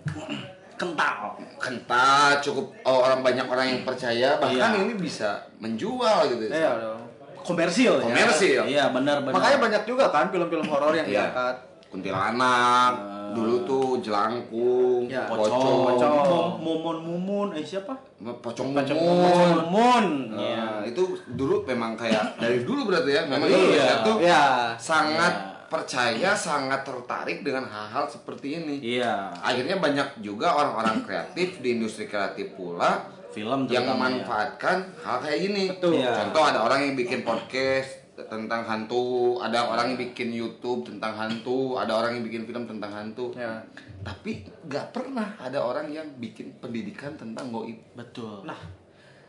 [0.76, 1.36] Kental.
[1.56, 4.84] kental, cukup oh, orang banyak orang yang percaya bahkan Iya.
[4.84, 6.48] ini bisa menjual gitu.
[6.48, 7.00] Iya dong.
[7.40, 8.04] Komersil ya.
[8.04, 8.60] Komersil.
[8.64, 9.36] Iya benar benar.
[9.36, 11.28] Makanya banyak juga kan film-film horor yang Iya.
[11.28, 11.56] diangkat.
[11.88, 12.92] Kuntilanak,
[13.36, 15.28] dulu tuh jelangkung, Ya.
[15.28, 16.46] pocong, pocong, Pocong.
[16.56, 17.92] Mum- mumun mumun eh siapa?
[18.18, 19.56] pocong Pocong mumun.
[19.68, 20.04] Mumun.
[20.32, 20.66] Nah, Iya.
[20.88, 23.54] itu dulu memang kayak dari dulu berarti ya, memang Iya.
[23.54, 24.44] Indonesia tuh Iya.
[24.76, 25.54] sangat Iya.
[25.66, 28.76] percaya, sangat tertarik dengan hal-hal seperti ini.
[28.78, 29.34] Iya.
[29.36, 33.90] Akhirnya banyak juga orang-orang kreatif di industri kreatif pula Film yang ya.
[33.92, 35.64] memanfaatkan hal kayak gini.
[35.68, 35.98] Betul.
[35.98, 36.14] Iya.
[36.16, 41.76] Contoh ada orang yang bikin podcast tentang hantu, ada orang yang bikin YouTube tentang hantu,
[41.76, 43.36] ada orang yang bikin film tentang hantu.
[43.36, 43.60] Ya.
[44.00, 47.76] Tapi nggak pernah ada orang yang bikin pendidikan tentang goib.
[47.92, 48.48] Betul.
[48.48, 48.56] Nah,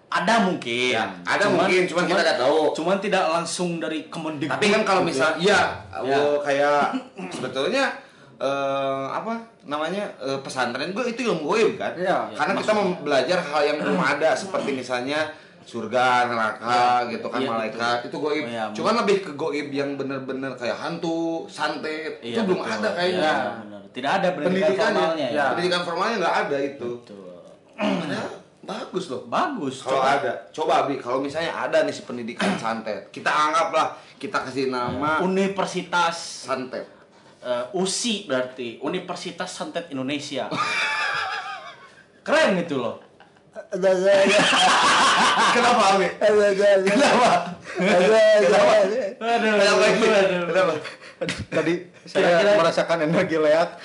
[0.08, 0.96] ada mungkin.
[0.96, 2.60] Ya, ada mungkin, cuman kita nggak tahu.
[2.80, 4.56] Cuman tidak langsung dari Kemendikbud.
[4.56, 5.84] Tapi kan kalau gitu misal, ya.
[5.92, 6.18] ya, Ya.
[6.24, 6.96] oh, kayak
[7.36, 7.92] sebetulnya
[8.40, 9.36] eh, apa
[9.68, 11.92] namanya eh, pesantren gue itu ilmu goib kan?
[12.00, 12.32] Iya.
[12.32, 15.28] Karena kita mau belajar hal yang belum ada seperti misalnya
[15.68, 18.40] surga, neraka, gitu kan, Iya, malaikat itu goib.
[18.40, 22.72] Oh, iya, Cuman lebih ke goib yang bener-bener kayak hantu, santet itu Iya, belum betul.
[22.74, 23.34] ada kayaknya.
[23.36, 23.82] Iya, benar.
[23.92, 25.36] Tidak ada pendidikan Pendidikannya, formalnya ya.
[25.36, 25.46] ya.
[25.52, 26.90] pendidikan formalnya nggak ada itu.
[26.98, 27.26] Betul.
[28.64, 29.24] Bagus loh.
[29.26, 29.76] Bagus.
[29.80, 30.12] Kalau coba.
[30.20, 35.20] ada, coba Abi, kalau misalnya ada nih si pendidikan santet, kita anggaplah kita kasih nama
[35.20, 36.84] Universitas santet.
[37.40, 40.52] eh, USI berarti Universitas Santet Indonesia.
[42.28, 43.00] Keren itu loh.
[45.54, 46.08] Kenapa Abi?
[46.16, 47.32] Kenapa?
[47.78, 49.00] Aduh, Kenapa ini?
[49.20, 50.44] aduh.
[50.48, 50.74] Kenapa?
[51.50, 51.74] Tadi
[52.06, 53.70] saya Kira-kira- merasakan energi leak.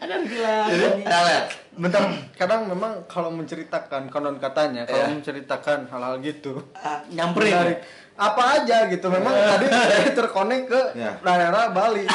[0.00, 0.54] Ada gila.
[0.98, 1.46] Ya, lihat.
[1.70, 2.02] Bentar,
[2.34, 5.14] kadang memang kalau menceritakan konon katanya, kalau Iya.
[5.14, 7.54] menceritakan hal-hal gitu, Ah, Nyamperin.
[7.54, 7.78] menarik.
[8.20, 9.08] Apa aja gitu.
[9.08, 11.16] Memang tadi saya terkonek ke Iya.
[11.18, 12.04] daerah Bali.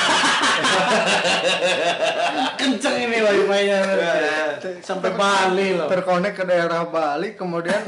[2.56, 3.80] Kenceng ini wifi-nya.
[4.80, 5.88] Sampai Bali loh.
[5.88, 7.82] Terkonek ke daerah Bali, kemudian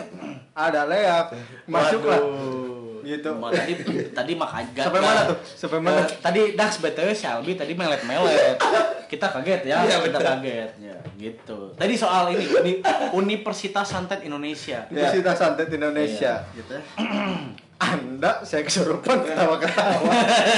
[0.52, 1.26] ada leak,
[1.66, 2.18] masuk lah.
[2.18, 2.66] Waduh.
[3.08, 3.30] Gitu.
[3.32, 3.72] Ma- tadi
[4.12, 5.38] tadi makanya Sampai mana tuh?
[5.48, 6.04] Sampai mana?
[6.04, 8.60] Eh, tadi Dax BTW Shelby tadi melet-melet.
[9.08, 10.28] Kita kaget ya, Iya, kita bener.
[10.36, 11.72] kaget ya, gitu.
[11.72, 12.84] Tadi soal ini Uni-
[13.16, 14.84] Universitas Santet Indonesia.
[14.92, 16.76] Universitas Santet Indonesia, gitu.
[17.78, 20.10] Anda saya kesurupan ketawa-ketawa.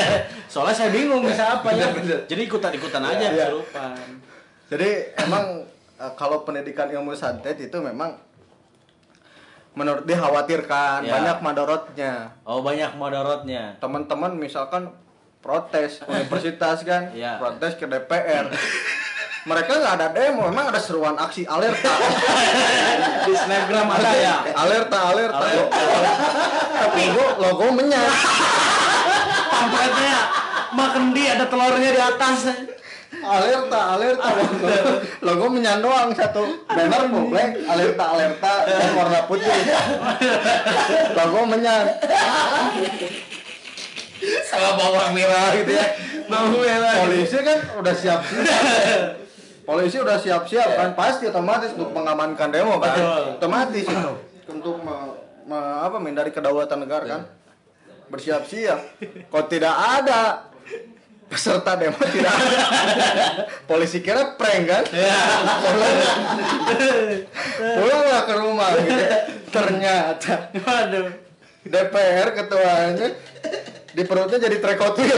[0.52, 1.92] Soalnya saya bingung bisa apa ya.
[2.24, 3.52] Jadi ikutan-ikutan aja Iya.
[3.52, 3.96] kesurupan.
[4.72, 8.16] Jadi emang eh, kalau pendidikan ilmu santet itu memang
[9.76, 11.12] menurut dikhawatirkan Ya.
[11.14, 12.14] banyak madorotnya.
[12.42, 13.76] Oh, banyak madorotnya.
[13.78, 14.88] Teman-teman misalkan
[15.40, 17.36] protes universitas kan, Iya.
[17.36, 18.48] protes ke DPR.
[19.48, 21.94] Mereka nggak ada demo, memang ada seruan aksi alerta.
[23.28, 24.36] Di snapgram ada ya.
[24.52, 25.46] alerta, alerta.
[26.76, 28.12] Tapi logo, logo menyat.
[29.60, 30.20] Pamfletnya
[30.74, 32.40] makan di ada telurnya di atas.
[33.20, 34.28] Alerta, alerta.
[34.32, 34.92] Logo,
[35.24, 36.64] logo menyan doang satu.
[36.70, 39.52] Banner black, alerta, alerta dan warna putih.
[41.16, 41.86] Logo menyan.
[44.48, 45.88] Sama bawang merah gitu ya.
[46.28, 46.94] Bawang merah.
[47.04, 49.16] Polisi kan udah siap-siap.
[49.70, 52.90] Polisi udah siap-siap kan pasti otomatis untuk mengamankan demo kan.
[52.98, 53.24] Betul.
[53.38, 53.86] Otomatis
[54.50, 55.14] untuk me-
[55.46, 57.22] me- apa menghindari kedaulatan negara kan.
[58.10, 58.98] Bersiap-siap.
[59.30, 60.50] Kok tidak ada
[61.30, 62.58] peserta demo tidak ada.
[63.70, 64.84] Polisi kira prank kan?
[67.62, 69.04] Pulanglah ke rumah gitu.
[69.54, 71.14] Ternyata Waduh.
[71.62, 73.08] DPR ketuanya
[73.94, 75.14] di perutnya jadi trekotil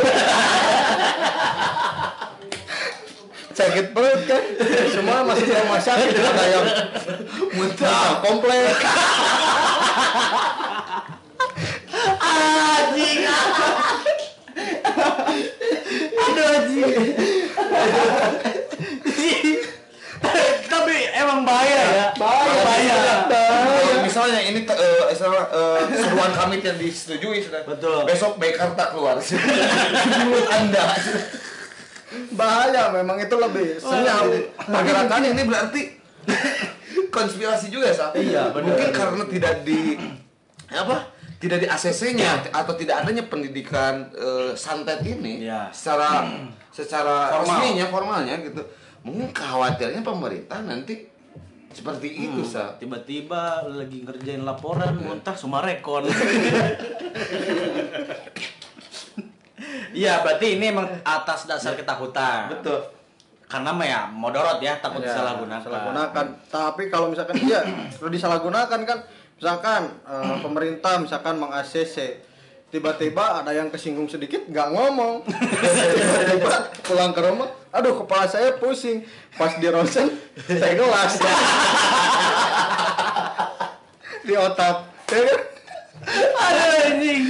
[3.51, 4.43] sakit perut kan
[4.91, 6.67] semua masuk rumah sakit ada yang
[7.55, 8.79] muntah komplek
[12.21, 13.21] Anjing.
[16.21, 16.93] Aduh anjing.
[20.71, 22.07] Tapi emang bahaya ya.
[22.15, 22.97] bahaya Bahaya.
[23.29, 27.61] Kalau misalnya ini eh, eh, seruan kami yang disetujui sudah.
[27.67, 28.05] Betul.
[28.07, 29.19] Besok Bekarta keluar.
[30.21, 30.83] Menurut Anda.
[32.31, 34.27] Bahaya memang itu lebih senyap
[34.61, 35.81] Pergerakan ini berarti
[37.15, 38.11] konspirasi juga sa.
[38.11, 38.67] Iya, benar.
[38.71, 39.95] Mungkin karena tidak di
[40.69, 40.97] apa?
[41.35, 45.73] Tidak di ACC-nya atau tidak adanya pendidikan eh, santet ini Iya.
[45.73, 46.29] secara
[46.69, 47.41] secara Formal.
[47.41, 48.61] resminya formalnya gitu.
[49.01, 51.09] Mungkin khawatirnya pemerintah nanti
[51.71, 52.51] seperti itu Hmm.
[52.51, 52.63] sa.
[52.77, 56.05] Tiba-tiba lagi ngerjain laporan muntah sumarekon.
[59.91, 62.51] Iya, berarti ini emang atas dasar ketakutan.
[62.51, 62.79] Betul.
[63.45, 65.59] Karena mah ya modorot ya, takut Ya, disalahgunakan.
[65.59, 66.25] salahgunakan.
[66.47, 67.59] Tapi kalau misalkan iya,
[67.99, 68.99] kalau disalahgunakan kan
[69.35, 72.23] misalkan eh, pemerintah misalkan meng ACC
[72.71, 79.03] tiba-tiba ada yang kesinggung sedikit nggak ngomong tiba-tiba pulang ke rumah aduh kepala saya pusing
[79.35, 80.07] pas di ronsen
[80.47, 81.19] saya gelas
[84.23, 85.41] di otak ya kan?
[86.39, 87.21] Aduh anjing.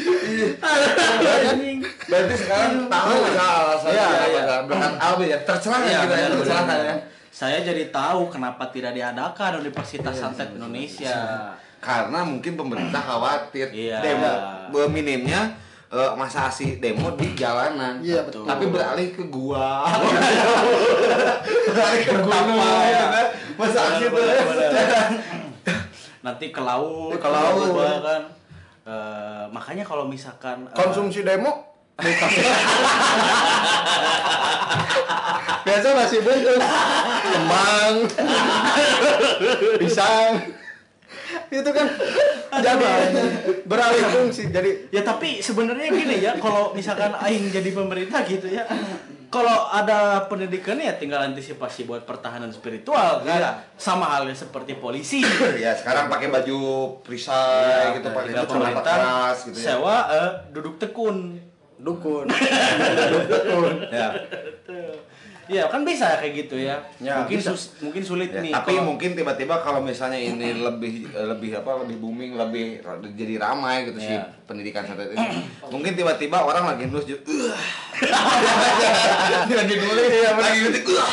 [2.03, 4.43] Berarti sekarang tahu ya alasannya Iya, apa iya.
[4.43, 4.61] kan?
[4.67, 5.37] Berkat Albi ya.
[5.41, 6.79] Tercerah Iya, kita ya, tercerah benar.
[6.81, 6.95] ya.
[7.31, 11.15] Saya jadi tahu kenapa tidak diadakan Universitas Santet Indonesia.
[11.77, 13.97] Karena mungkin pemerintah khawatir Iya.
[13.99, 14.29] demo
[14.75, 15.41] eh, minimnya
[15.87, 17.97] eh, masa aksi demo di jalanan.
[17.99, 18.45] Iya, betul.
[18.45, 19.87] Tapi beralih ke gua.
[21.67, 22.59] beralih ke gunung.
[22.59, 22.85] Ya.
[22.85, 23.27] gitu kan.
[23.57, 24.13] Masa aksi itu.
[24.13, 24.71] Benar, benar.
[26.25, 27.73] Nanti ke laut, Ke laut.
[28.05, 28.21] kan.
[28.81, 31.69] Eh, makanya kalau misalkan eh, konsumsi demo?
[35.61, 36.63] Biasa nasi bungkus.
[37.21, 37.95] Kembang.
[39.77, 40.60] Pisang
[41.51, 41.87] itu kan
[42.63, 42.87] jadi
[43.67, 48.63] beralih fungsi jadi Ya tapi sebenarnya gini ya, kalau misalkan aing jadi pemerintah gitu ya,
[49.27, 53.39] kalau ada pendidikan ya tinggal antisipasi buat pertahanan spiritual kan.
[53.39, 53.51] Iya.
[53.75, 55.23] Sama halnya seperti polisi.
[55.59, 56.59] ya sekarang pakai baju
[57.03, 59.65] perisai gitu pakai celana pemerintah keras gitu ya.
[59.75, 61.39] sewa eh, duduk tekun.
[61.81, 62.29] dukun
[63.25, 64.13] dukun Ya.
[65.43, 66.77] Iya kan bisa kayak gitu ya.
[66.97, 67.51] Ya, mungkin bisa.
[67.51, 68.51] sus- mungkin sulit Ya, nih.
[68.51, 72.79] tapi kalau- mungkin tiba-tiba kalau misalnya ini lebih lebih apa lebih booming lebih
[73.11, 74.29] jadi ramai gitu sih Ya.
[74.43, 75.27] pendidikan santet ini
[75.65, 77.03] mungkin tiba-tiba orang lagi nulis
[79.51, 81.09] lagi nulis lagi ngetik "Uh."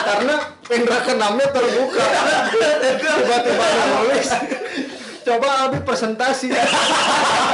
[0.00, 0.34] karena
[0.70, 2.04] indra keenamnya terbuka
[3.18, 4.28] tiba-tiba nulis
[5.20, 6.48] coba Albi presentasi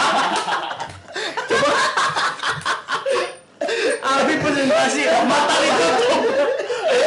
[4.03, 6.23] Albi presentasi mata ditutup.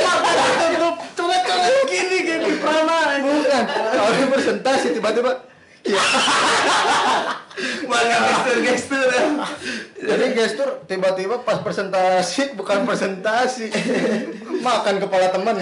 [0.06, 0.96] Mata ditutup.
[1.18, 2.98] Coret-coret gini gini prana.
[3.20, 3.64] bukan
[4.00, 5.32] Albi presentasi tiba-tiba
[5.86, 6.02] iya.
[7.60, 9.24] banyak gestur-gestur ya.
[10.00, 13.68] jadi gestur tiba-tiba pas presentasi bukan presentasi
[14.66, 15.56] makan kepala teman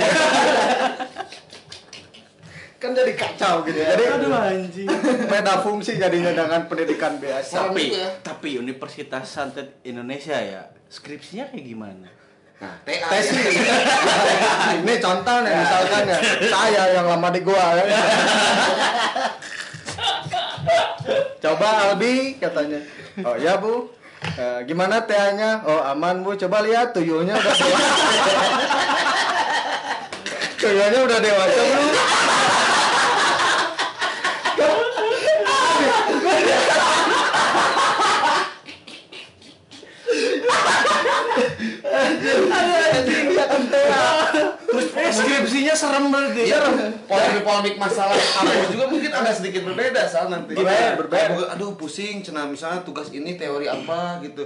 [2.78, 3.98] kan jadi kacau gitu ya.
[3.98, 4.86] jadi Aduh anjing.
[5.26, 8.10] beda fungsi jadinya dengan pendidikan biasa Tapi juga ya.
[8.22, 12.08] tapi Universitas Santet Indonesia ya skripsinya kayak gimana?
[12.58, 13.54] nah TA tes ya.
[14.82, 17.86] ini contoh nih misalkan ya saya yang lama di gua ya.
[21.40, 22.80] coba Albi katanya
[23.22, 27.94] oh ya bu Eh, gimana TA-nya oh aman bu coba lihat tuyulnya udah dewasa
[30.60, 31.90] tuyulnya udah dewasa belum
[44.68, 46.44] Terus skripsinya serem berarti.
[46.52, 46.60] Iya,
[47.08, 50.54] polemik-polemik masalah kampus juga mungkin agak sedikit berbeda soal nanti.
[50.54, 51.56] Berbeda, berbeda.
[51.56, 54.44] Aduh pusing, cina misalnya tugas ini teori apa gitu.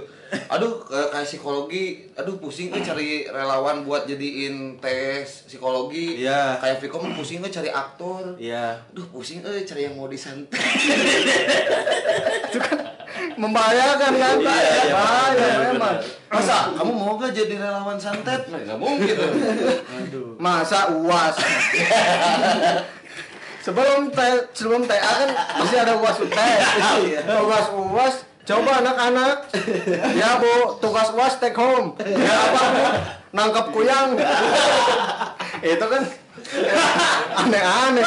[0.48, 6.24] Aduh kayak psikologi, aduh pusing eh cari relawan buat jadiin tes psikologi.
[6.24, 6.56] Iya.
[6.62, 8.36] Kayak Vicom pusing eh cari aktor.
[8.40, 8.80] Iya.
[8.94, 10.56] Aduh pusing eh cari yang mau disantet.
[13.36, 14.36] Membahayakan kan?
[14.40, 15.96] Iya, iya, bahaya benar, memang.
[16.32, 18.48] Masa kamu mau gak jadi relawan santet?
[18.48, 19.16] Nah, mungkin.
[19.16, 20.36] Aduh.
[20.40, 21.36] masa uas?
[23.62, 25.30] Sebelum tes sebelum TA kan
[25.62, 26.60] masih ada uas tes
[27.30, 28.14] uas uas.
[28.42, 29.54] Coba anak-anak.
[30.18, 30.82] Ya bu.
[30.82, 31.94] Tugas uas take home.
[32.02, 32.84] Ya apa bu?
[33.30, 34.18] Nangkap kuyang.
[35.62, 36.02] Itu kan
[37.36, 38.06] aneh-aneh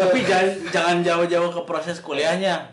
[0.00, 2.70] Tapi jangan jangan jauh-jauh ke proses kuliahnya.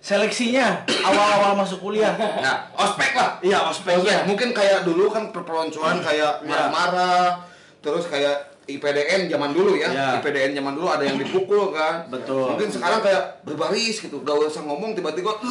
[0.00, 2.14] Seleksinya awal-awal masuk kuliah.
[2.14, 3.42] Nah, ospek lah.
[3.42, 3.98] Iya, Ospek.
[4.22, 6.46] Mungkin kayak dulu kan perpeloncoan kayak Iya.
[6.46, 7.42] marah-marah,
[7.82, 9.86] terus kayak IPDN zaman dulu ya.
[9.94, 10.08] Iya.
[10.18, 12.10] IPDN zaman dulu ada yang dipukul kan.
[12.10, 12.50] Betul.
[12.54, 15.38] Mungkin sekarang kayak berbaris gitu, gak usah ngomong tiba-tiba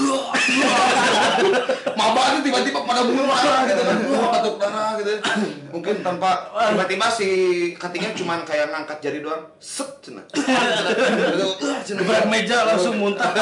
[1.99, 5.11] maba tuh tiba-tiba pada mulai gitu kan Wah, batuk darah gitu
[5.71, 7.27] mungkin tanpa tiba-tiba si
[7.79, 10.21] katingnya cuman kayak ngangkat jari doang set cina.
[11.85, 13.31] Gebrak meja langsung muntah.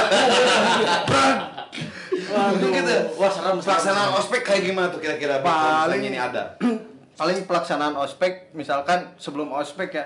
[2.34, 2.96] Waduh, gitu.
[3.20, 3.62] Wah, serem.
[3.62, 6.58] Pelaksanaan ospek kayak gimana tuh kira-kira Paling- ini ada.
[7.13, 10.06] paling pelaksanaan ospek misalkan sebelum ospek ya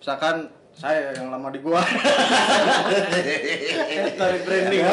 [0.00, 1.80] misalkan saya yang lama di gua
[4.20, 4.84] Tarik branding.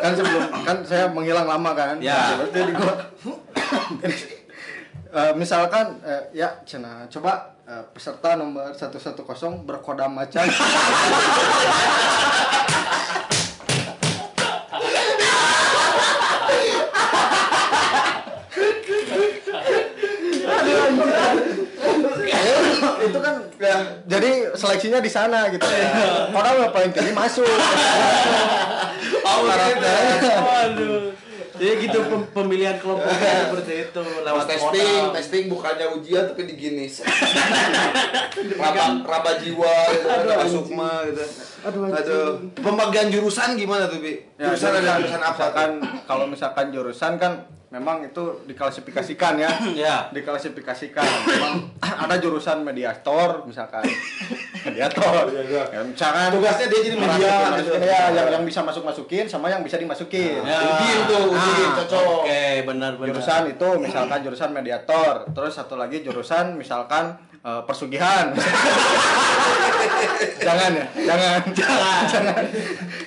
[0.00, 2.40] kan sebelum kan saya menghilang lama kan Ya.
[2.40, 2.94] Berarti di gua
[5.14, 9.14] Eh, misalkan eh, ya cina coba eh, peserta nomor 110
[9.62, 10.42] berkodam macan
[23.04, 25.64] itu kan ya, jadi seleksinya di sana gitu
[26.30, 27.44] kodam yang paling tinggi masuk
[29.24, 29.88] Oh, gitu.
[30.20, 31.00] Waduh.
[31.54, 35.14] Jadi gitu pem- pemilihan kelompoknya seperti itu lewat testing, modal.
[35.14, 36.90] testing bukannya ujian tapi digini.
[38.60, 41.24] raba, raba jiwa gitu, raba sukma gitu.
[41.64, 42.28] Aduh, Aduh.
[42.58, 44.18] Pembagian jurusan gimana tuh, Bi?
[44.36, 45.32] Ya, jurusan ada jurusan apa?
[45.38, 45.70] Misalkan
[46.04, 47.32] kalau misalkan jurusan kan
[47.74, 49.50] memang itu diklasifikasikan ya.
[49.84, 50.06] Ya.
[50.08, 51.02] Diklasifikasikan.
[51.26, 53.82] Memang ada jurusan mediator misalkan.
[54.64, 55.28] mediator.
[55.34, 57.74] Ya, misalkan Tugasnya dia jadi media, gitu.
[57.76, 60.40] ya, yang yang bisa masuk-masukin sama yang bisa dimasukin.
[60.40, 60.56] Ya.
[60.62, 62.22] Ujin tuh, ujin, Ah, cocok.
[62.24, 63.08] Oke, benar-benar.
[63.12, 67.12] Jurusan itu misalkan jurusan mediator, terus satu lagi jurusan misalkan
[67.44, 68.32] eh, persugihan.
[70.40, 71.40] jangan ya, jangan.
[72.08, 72.42] Jangan.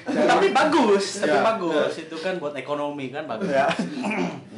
[0.07, 1.41] Tapi bagus, tapi Ya.
[1.41, 1.91] bagus.
[1.97, 3.49] Itu kan buat ekonomi kan bagus.
[3.49, 3.65] ya.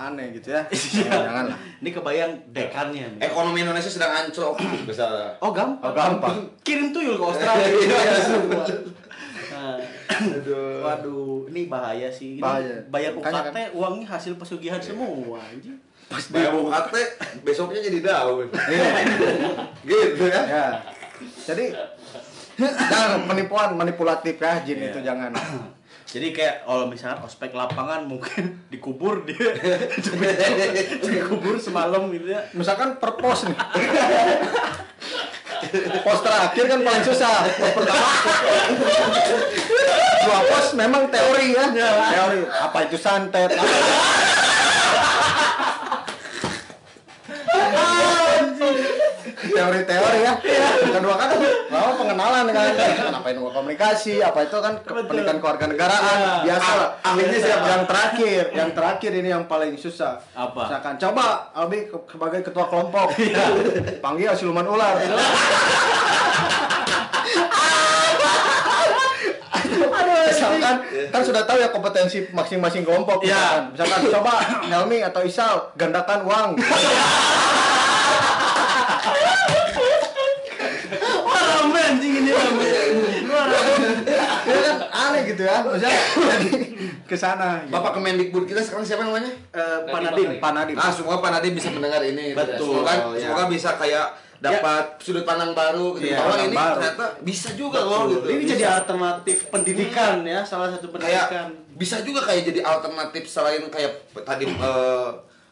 [0.00, 0.62] Aneh gitu ya.
[1.04, 1.58] jangan lah.
[1.84, 3.04] Ini kebayang dekannya.
[3.16, 3.20] nih.
[3.28, 4.56] Ekonomi Indonesia sedang anjlok.
[4.88, 5.36] Bisa.
[5.44, 5.84] Oh gampang.
[5.84, 6.36] Oh, gampang.
[6.64, 7.68] Kirim tuyul ke Australia.
[9.50, 9.76] Nah,
[10.08, 10.80] Aduh.
[10.80, 12.38] Waduh, ini bahaya sih.
[12.38, 12.80] Ini Bahaya.
[12.88, 15.76] Bayar UKT uangnya hasil pesugihan semua anjing.
[16.08, 16.94] Pas bayar UKT,
[17.44, 18.48] besoknya jadi daun.
[19.90, 20.42] gitu ya.
[20.48, 20.66] Ya.
[21.44, 21.76] Jadi
[22.56, 25.34] jangan penipuan manipulatif ya jin itu jangan.
[26.10, 29.54] Jadi kayak kalau misalnya ospek lapangan mungkin dikubur dia
[31.06, 32.42] dikubur semalam gitu ya.
[32.50, 33.56] Misalkan per pos nih.
[36.02, 37.46] Pos terakhir kan paling susah.
[37.46, 38.08] Pos pertama.
[40.26, 41.64] Dua pos memang teori ya.
[42.10, 42.40] Teori.
[42.48, 43.54] Apa itu santet?
[43.54, 44.49] Apa
[49.50, 50.34] teori-teori ya.
[50.90, 51.28] Kedua kan
[51.68, 52.66] lama pengenalan kan.
[52.74, 54.14] Kenapa ini komunikasi?
[54.20, 56.32] Apa itu kan pendidikan keluarga negaraan Ya.
[56.46, 56.70] biasa.
[56.72, 56.88] lah.
[57.02, 57.66] Ahlinya siapa?
[57.66, 60.18] Yang terakhir, yang terakhir ini yang paling susah.
[60.32, 60.66] Apa?
[60.66, 63.14] Misalkan coba Albi sebagai ketua kelompok.
[64.00, 64.94] Panggil siluman ular.
[70.30, 70.76] misalkan
[71.10, 73.68] kan sudah tahu ya kompetensi masing-masing kelompok Ya.
[73.68, 74.00] misalkan.
[74.00, 74.32] misalkan coba
[74.64, 76.48] Helmi atau Isal gandakan uang
[81.22, 82.70] Wah rame anjing ini rame.
[83.24, 83.88] Wah, rame.
[84.44, 85.92] ya kan aneh gitu ya maksudnya
[86.30, 86.48] jadi
[87.02, 87.72] ke sana gitu.
[87.72, 89.30] Bapak Kemendikbud kita sekarang siapa namanya?
[89.50, 90.30] Eh, Pak Nadiem.
[90.38, 92.32] Pak Nadiem Ah, semoga Pak Nadiem bisa mendengar ini.
[92.32, 93.20] Betul, Semoga, ya.
[93.20, 94.06] semoga bisa kayak
[94.40, 96.10] dapat sudut pandang baru gitu.
[96.10, 96.74] Bahwa pandang ini baru.
[96.74, 98.24] ternyata bisa juga loh gitu.
[98.24, 98.52] Ini Bisa.
[98.54, 101.48] jadi alternatif pendidikan ya, salah satu kayak pendidikan.
[101.74, 105.08] bisa juga kayak jadi alternatif selain kayak tadi eh,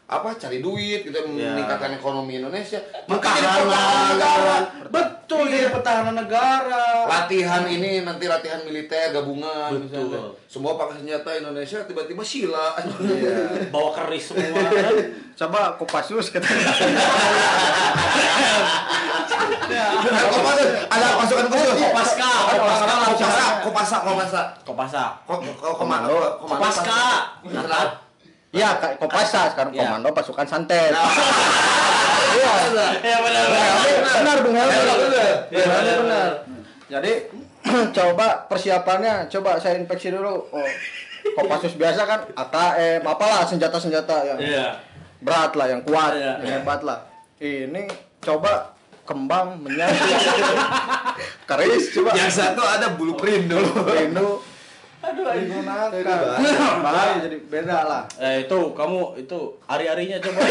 [0.09, 1.53] apa cari duit gitu Ya.
[1.53, 3.69] meningkatkan ekonomi Indonesia jadi pertahanan
[4.09, 4.57] negara
[4.89, 7.05] Betul, jadi pertahanan negara.
[7.05, 9.85] latihan ini nanti latihan militer gabungan Betul.
[9.85, 10.21] misalnya.
[10.45, 12.73] semua pakai senjata Indonesia tiba-tiba sila
[13.69, 14.97] Bawa keris semua kan.
[15.37, 16.73] coba Kopassus katanya
[19.69, 22.95] Kopassus, ada pasukan khusus Kopaska, Kopaska.
[23.61, 25.03] Kopasa, Kopasa, Kopasa.
[25.23, 25.53] Kopasa.
[25.71, 26.17] Komando.
[26.41, 26.99] Kopaska.
[28.51, 29.85] Ya Kak, Kopasa sekarang Ya.
[29.85, 31.05] komando pasukan santet Nah,
[32.29, 32.51] iya
[33.01, 33.45] Ya benar.
[34.11, 35.37] benar Bung Helmi Benar, benar.
[35.51, 36.31] benar benar
[36.87, 37.13] jadi
[37.93, 40.69] coba persiapannya coba saya infeksi dulu oh
[41.35, 44.67] Kopassus biasa kan AKM apalah senjata-senjata yang Iya.
[45.19, 46.33] berat lah yang kuat Iya.
[46.39, 47.05] yang hebat lah
[47.37, 47.85] ini
[48.19, 49.93] coba kembang menyatu
[51.49, 53.69] keris coba Yang satu ada blueprint dulu.
[53.85, 54.41] rindu
[55.21, 55.89] digunakan
[56.79, 57.13] bahaya.
[57.21, 58.03] Jadi beda lah.
[58.17, 60.39] Eh itu kamu itu hari-harinya coba.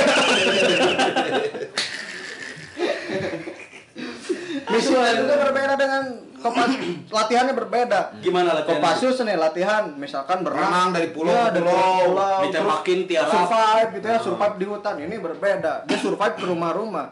[4.68, 6.02] misinya juga berbeda dengan
[6.38, 6.70] kopas
[7.08, 8.00] latihannya berbeda.
[8.20, 8.78] Gimana latihan?
[8.78, 10.68] Kopassus nih latihan misalkan berenang.
[10.68, 11.98] Renang dari pulau Ya, ke dari pulau.
[12.04, 13.32] pulau, Ditembakin terus tiarap.
[13.32, 15.72] survive gitu ya survive di hutan ini berbeda.
[15.82, 17.06] Dia survive ke rumah-rumah.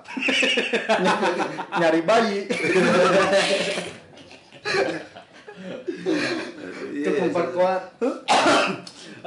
[1.01, 1.21] Ny-
[1.81, 2.47] nyari bayi
[7.09, 7.83] itu memperkuat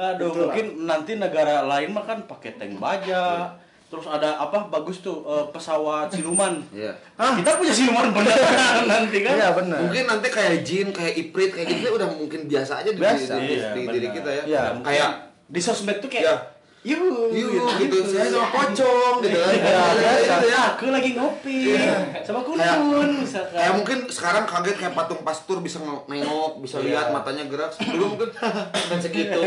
[0.00, 3.52] Aduh, mungkin nanti negara lain mah kan pakai tank baja.
[3.86, 6.56] Terus ada apa bagus tuh eh, pesawat siluman.
[6.70, 6.94] Iya.
[7.14, 9.34] Ah, kita punya siluman beneran nanti kan?
[9.34, 9.78] Iya benar.
[9.82, 13.34] Mungkin nanti kayak jin, kayak iprit, kayak gitu udah mungkin biasa aja di, Biasa.
[13.36, 14.16] di, di- Iya, di diri benar.
[14.16, 14.42] kita ya.
[14.46, 15.10] Iya, mungkin kayak
[15.44, 16.36] di sosmed tuh kayak Iya.
[16.80, 19.52] Yuh, yuk gitu, saya sama pocong gitu kan.
[19.52, 20.62] Iya, Iya, gitu ya.
[20.72, 21.76] Aku lagi ngopi
[22.24, 23.52] sama Kayak- kunun misalkan.
[23.52, 25.76] Kayak mungkin sekarang kaget kayak patung pastur bisa
[26.08, 27.04] nengok, bisa Iya.
[27.04, 27.76] lihat matanya gerak.
[27.76, 28.32] Dulu mungkin
[28.88, 29.40] dan segitu.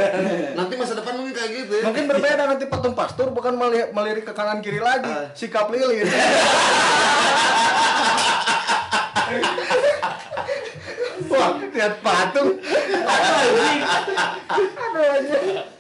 [0.54, 1.84] Nanti masa depan mungkin kayak gitu ya.
[1.84, 5.26] Mungkin berbeda nanti patung pastur bukan meli- melirik ke kanan kiri lagi, Ah.
[5.34, 6.06] sikap lilin.
[11.26, 12.62] Wah, lihat patung.
[12.62, 13.82] Aduh anjing.
[14.54, 15.73] Sikap lilin.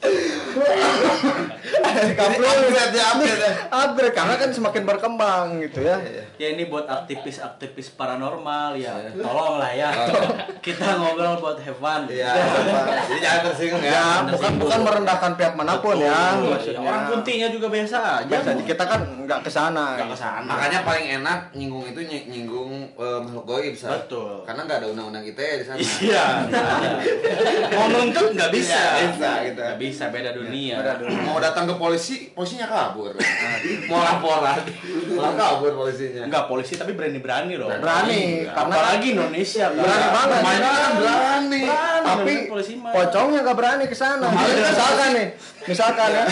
[1.83, 3.51] Upgrade ya, upgrade ya.
[3.69, 5.97] Upgrade karena kan semakin berkembang gitu ya.
[6.37, 8.93] Ya ini buat aktivis-aktivis paranormal ya.
[9.13, 9.89] Tolong lah ya.
[10.59, 12.01] Kita ngobrol buat have fun.
[12.09, 12.31] Iya.
[13.07, 13.91] Jadi jangan tersinggung ya.
[13.93, 16.35] Ya, bukan bukan merendahkan pihak mana pun ya.
[16.77, 18.35] Orang kuntinya juga biasa aja.
[18.43, 19.95] Kita kan nggak ke sana.
[19.97, 20.49] Nggak ke sana.
[20.49, 23.73] Makanya paling enak nyinggung itu ny- nyinggung eh, makhluk goib.
[23.73, 24.43] Betul.
[24.43, 25.77] Karena nggak ada undang-undang ITE di sana.
[25.79, 26.25] Iya.
[27.77, 28.79] Mau nuntut nggak bisa.
[28.79, 29.61] Nggak bisa, gitu.
[29.93, 30.81] Bisa beda dunia.
[30.81, 31.21] Beda dunia.
[31.21, 33.13] Mau datang ke polisi, polisinya kabur.
[33.89, 34.57] Mau laporan,
[35.13, 36.25] malah kabur polisinya.
[36.25, 37.69] Enggak polisi tapi berani-berani loh.
[37.69, 38.51] Berani, Iya.
[38.51, 39.65] karena- apalagi Indonesia.
[39.69, 39.77] kan.
[39.77, 40.39] Berani banget.
[40.41, 41.61] Mainnya kan berani.
[41.63, 42.33] Berani, Tapi
[42.89, 44.27] pocongnya nggak berani ke sana.
[44.33, 45.27] Misalkan nih,
[45.63, 46.25] misalkan ya.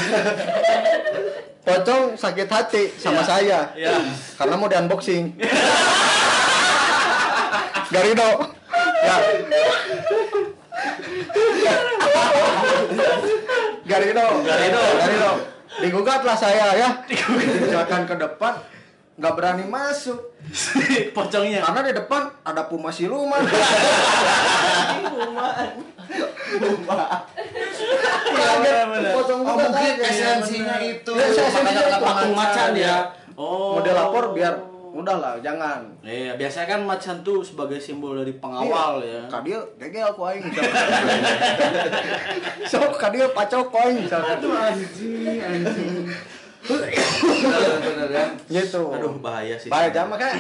[1.62, 3.24] Pocong sakit hati sama Iya.
[3.24, 3.59] saya.
[3.78, 3.93] Iya.
[4.36, 5.38] Karena mau di unboxing.
[7.88, 8.30] Garido.
[9.01, 9.18] Ya.
[13.84, 14.26] Garido.
[14.42, 14.82] Garido.
[14.98, 15.32] Garido.
[15.84, 16.90] Digugatlah saya ya.
[17.08, 18.60] Misalkan ke depan
[19.12, 20.18] nggak berani masuk
[21.16, 21.62] Pocongnya.
[21.62, 23.40] karena di depan ada puma siluman.
[28.32, 29.12] Kaget, Bener-bener.
[29.16, 31.12] pocong Oh, juga mungkin esensinya itu.
[31.14, 32.34] Ya, esensinya itu.
[32.34, 32.96] macan ya.
[33.36, 33.80] Oh.
[33.80, 34.54] Model lapor biar
[34.92, 35.88] udahlah jangan.
[36.04, 39.24] Iya, biasanya kan macan tuh sebagai simbol dari pengawal ya.
[39.32, 40.44] Kadia gegel ku aing.
[42.68, 44.38] Sok kadia pacok aing misalkan.
[44.44, 46.12] anjing, anjing.
[47.82, 48.26] Bener ya.
[48.52, 48.82] Gitu.
[48.92, 49.72] Aduh, bahaya sih.
[49.72, 50.38] Bahaya jangan makanya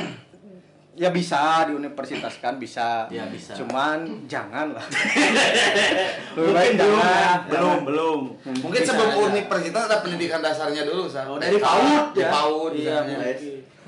[0.91, 3.07] ya bisa di universitas kan bisa.
[3.07, 3.55] Ya, bisa.
[3.55, 4.85] Cuman jangan lah.
[6.35, 7.07] Mungkin Lebih baik belum, jangan.
[7.07, 7.33] ya.
[7.47, 8.19] belum, belum.
[8.61, 11.23] Mungkin sebelum universitas ada pendidikan dasarnya dulu, Sa.
[11.25, 12.29] Oh, dari PAUD Di ya.
[12.29, 12.97] PAUD Iya,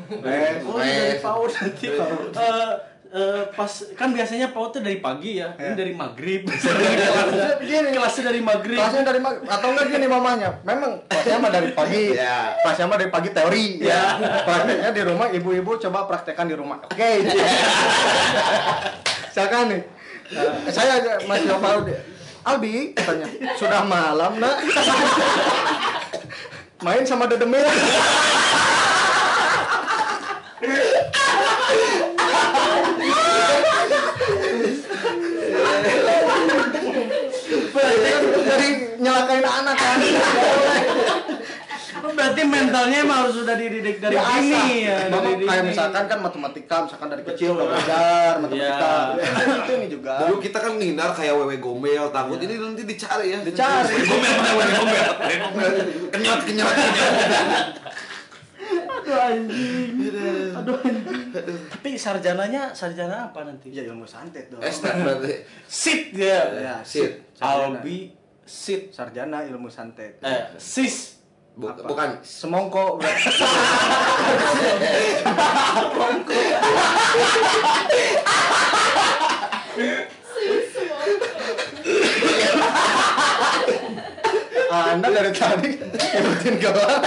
[0.05, 1.85] Eh, Oh, iya, dari PAUD nanti.
[1.87, 2.71] Eh,
[3.09, 5.51] eh, pas kan biasanya PAUD tuh dari pagi ya.
[5.51, 5.75] Ini Iya.
[5.75, 6.41] dari maghrib.
[7.63, 8.75] Gini, Kelasnya dari maghrib.
[8.75, 12.53] kelasnya dari mag- atau enggak gini mamanya memang kelasnya mah dari pagi Ya.
[12.59, 14.17] kelasnya mah dari pagi teori Ya.
[14.43, 17.09] prakteknya di rumah ibu-ibu coba praktekkan di rumah oke
[19.25, 19.81] misalkan nih
[20.29, 21.87] eh, saya aja Mas Yopal
[22.43, 23.25] Albi katanya
[23.55, 24.55] sudah malam nak
[26.83, 27.63] main sama dedemil
[38.43, 38.67] dari
[38.99, 39.99] nyelakain anak kan
[42.03, 44.35] Berarti mentalnya emang harus sudah dididik dari Biasa.
[44.37, 45.07] dini ya.
[45.07, 45.71] Dari kayak dini.
[45.71, 48.93] misalkan kan matematika, misalkan dari kecil udah belajar matematika.
[49.17, 49.55] Iya.
[49.63, 50.13] itu nih juga.
[50.21, 53.39] Dulu kita kan ngindar kayak wewe gombel, takut ini nanti dicari ya.
[53.41, 53.95] Dicari.
[54.03, 55.03] Gombel mana wewe gombel?
[55.41, 55.71] Gombel.
[56.11, 56.75] Kenyot kenyot.
[58.63, 59.91] Aduh anjing.
[60.55, 61.27] Aduh anjing.
[61.69, 63.69] Tapi sarjananya sarjana apa nanti?
[63.69, 64.63] Ya ilmu santet dong.
[64.63, 65.33] Estek berarti.
[65.67, 66.41] Sit dia.
[66.55, 67.19] Ya, Sit.
[67.39, 68.13] Albi
[68.47, 68.91] sit.
[68.91, 70.19] sarjana ilmu santet.
[70.23, 71.19] Eh, sis.
[71.53, 71.85] Bu- Apa?
[71.85, 72.97] bukan Semongko.
[84.73, 86.97] Anda dari tadi ikutin gua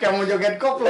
[0.00, 0.88] kayak mau joget koplo.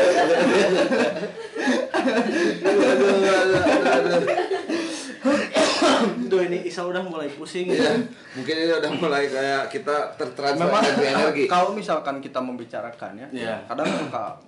[6.31, 7.69] Duh ini Isal udah mulai pusing.
[7.69, 7.99] Iya,
[8.33, 13.55] mungkin ini udah mulai kayak kita tertransfer Memang energi kalau misalkan kita membicarakan ya, Iya.
[13.67, 14.39] kadang suka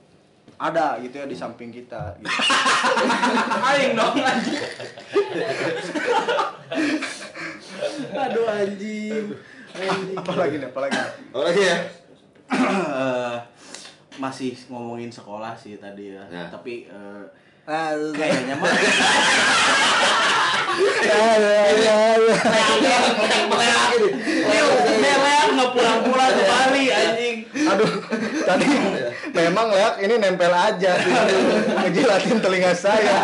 [0.56, 2.14] ada gitu ya di samping kita.
[2.22, 2.30] Gitu.
[3.68, 4.62] Aing dong anjing.
[8.14, 9.24] Aduh anjing.
[10.14, 10.94] Apalagi nih, apalagi.
[10.94, 11.10] nih?
[11.34, 11.76] Oh lagi ya?
[14.14, 16.22] Masih ngomongin sekolah sih tadi ya.
[16.28, 16.44] Ya.
[16.48, 17.22] Tapi eh,
[17.64, 18.12] Aduh.
[18.12, 18.72] kayaknya mah
[25.02, 27.36] Melek nggak pulang-pulang ke Bali anjing.
[27.52, 27.90] Aduh,
[28.42, 28.66] tadi
[29.30, 30.92] memang leak ini nempel aja
[31.78, 33.14] ngejilatin telinga saya.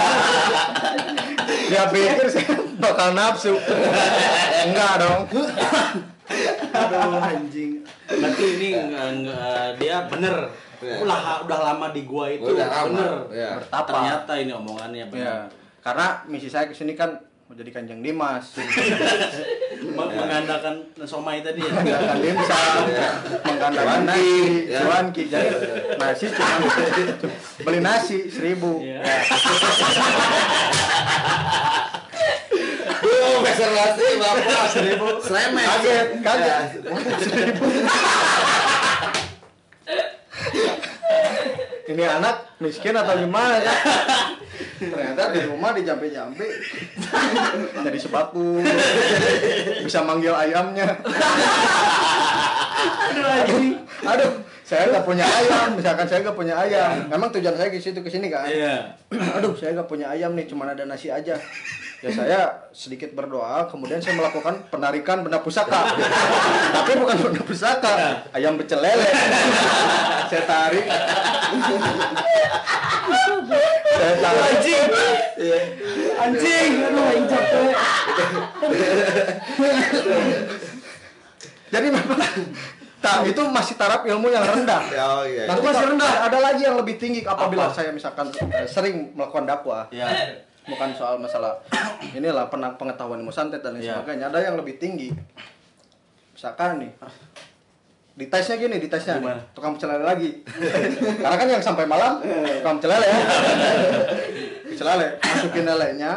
[1.69, 3.57] Dia pikir saya bakal nafsu.
[4.65, 5.23] Enggak dong.
[6.71, 7.83] Aduh anjing.
[8.07, 10.37] Berarti ini nggak- nggak- dia bener.
[10.79, 10.97] Iya.
[11.01, 13.13] Udah udah lama di gua itu Udah lama, bener.
[13.31, 13.51] iya.
[13.57, 13.89] Bertapa.
[13.89, 15.43] Ternyata ini omongannya Ya, bener.
[15.81, 17.11] karena misi saya ke sini kan
[17.45, 18.55] mau jadi kanjeng Dimas.
[19.89, 21.71] Meng- Mengandalkan somai tadi ya.
[21.73, 22.85] Menggandakan dimsum,
[23.41, 24.31] menggandakan Cuanki,
[24.69, 25.23] nasi, cuanki.
[25.25, 25.49] Jadi
[25.97, 26.55] nasi cuma
[27.65, 28.79] beli nasi seribu.
[28.79, 29.01] Iya.
[33.39, 36.63] Peser nasi bapak seribu Slemet Kaget, kaget.
[37.23, 37.65] Seribu.
[41.89, 43.79] Ini anak miskin atau gimana kan?
[44.77, 46.45] Ternyata di rumah dijampe-jampe.
[47.81, 48.61] Jadi sebatu
[49.81, 51.01] bisa manggil ayamnya.
[53.09, 53.81] Aduh anjing.
[54.05, 54.33] aduh
[54.69, 55.81] saya nggak punya ayam.
[55.81, 57.09] Misalkan saya nggak punya ayam.
[57.09, 58.45] Memang tujuan saya ke situ ke sini kan?
[58.45, 58.93] Iya.
[59.41, 61.41] aduh saya nggak punya ayam nih cuma ada nasi aja
[61.99, 62.41] ya saya
[62.71, 65.99] sedikit berdoa kemudian saya melakukan penarikan benda pusaka.
[66.79, 69.09] Tapi bukan benda pusaka ayam pecel lele.
[70.31, 70.87] Saya tarik.
[73.99, 74.43] Saya tarik.
[74.47, 74.89] Anjing.
[76.23, 76.71] anjing.
[76.87, 77.75] Aduh aing capek.
[81.69, 82.19] Jadi memang
[82.99, 84.83] tak itu masih taraf ilmu yang rendah.
[85.19, 85.47] Oh iya.
[85.47, 87.75] Nanti masih rendah, ada lagi yang lebih tinggi apabila Apa?
[87.79, 89.87] saya misalkan eh, sering melakukan dakwah.
[89.95, 90.11] Ya.
[90.69, 91.57] Bukan soal masalah
[92.15, 93.97] inilah pena- pengetahuan ilmu santet dan lain Ya.
[93.97, 94.29] sebagainya.
[94.29, 95.09] Ada yang lebih tinggi.
[96.31, 96.93] Misalkan nih,
[98.15, 100.31] di tesnya gini, di tesnya nih, tukang pecel lele lagi.
[101.23, 103.19] Karena kan yang sampai malam tukang pecel lele ya.
[104.69, 106.13] Pecel lele, masukin lelenya,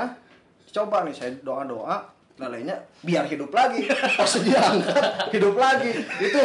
[0.69, 1.97] coba nih saya doa-doa,
[2.41, 2.75] lelenya
[3.05, 3.85] biar hidup lagi.
[4.17, 5.91] Pas diangkat, hidup lagi.
[6.17, 6.41] Itu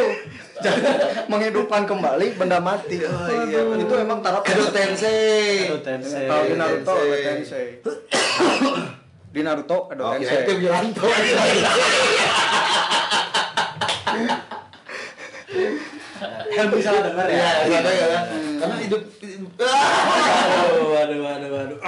[0.61, 0.81] jadi
[1.25, 3.01] menghidupkan kembali benda mati.
[3.01, 5.73] iya, itu emang taraf Edo Tensei.
[5.73, 7.81] Kalau di Naruto, Tensei.
[7.81, 8.85] Edo Tensei.
[9.33, 10.45] Di Naruto, Edo Oke, Tensei.
[10.45, 11.07] itu Wiranto
[16.57, 17.37] Helmi salah dengar ya.
[17.69, 18.07] Iya, ada ya
[18.57, 19.01] Karena hidup
[19.57, 21.79] Aduh, aduh, aduh, aduh.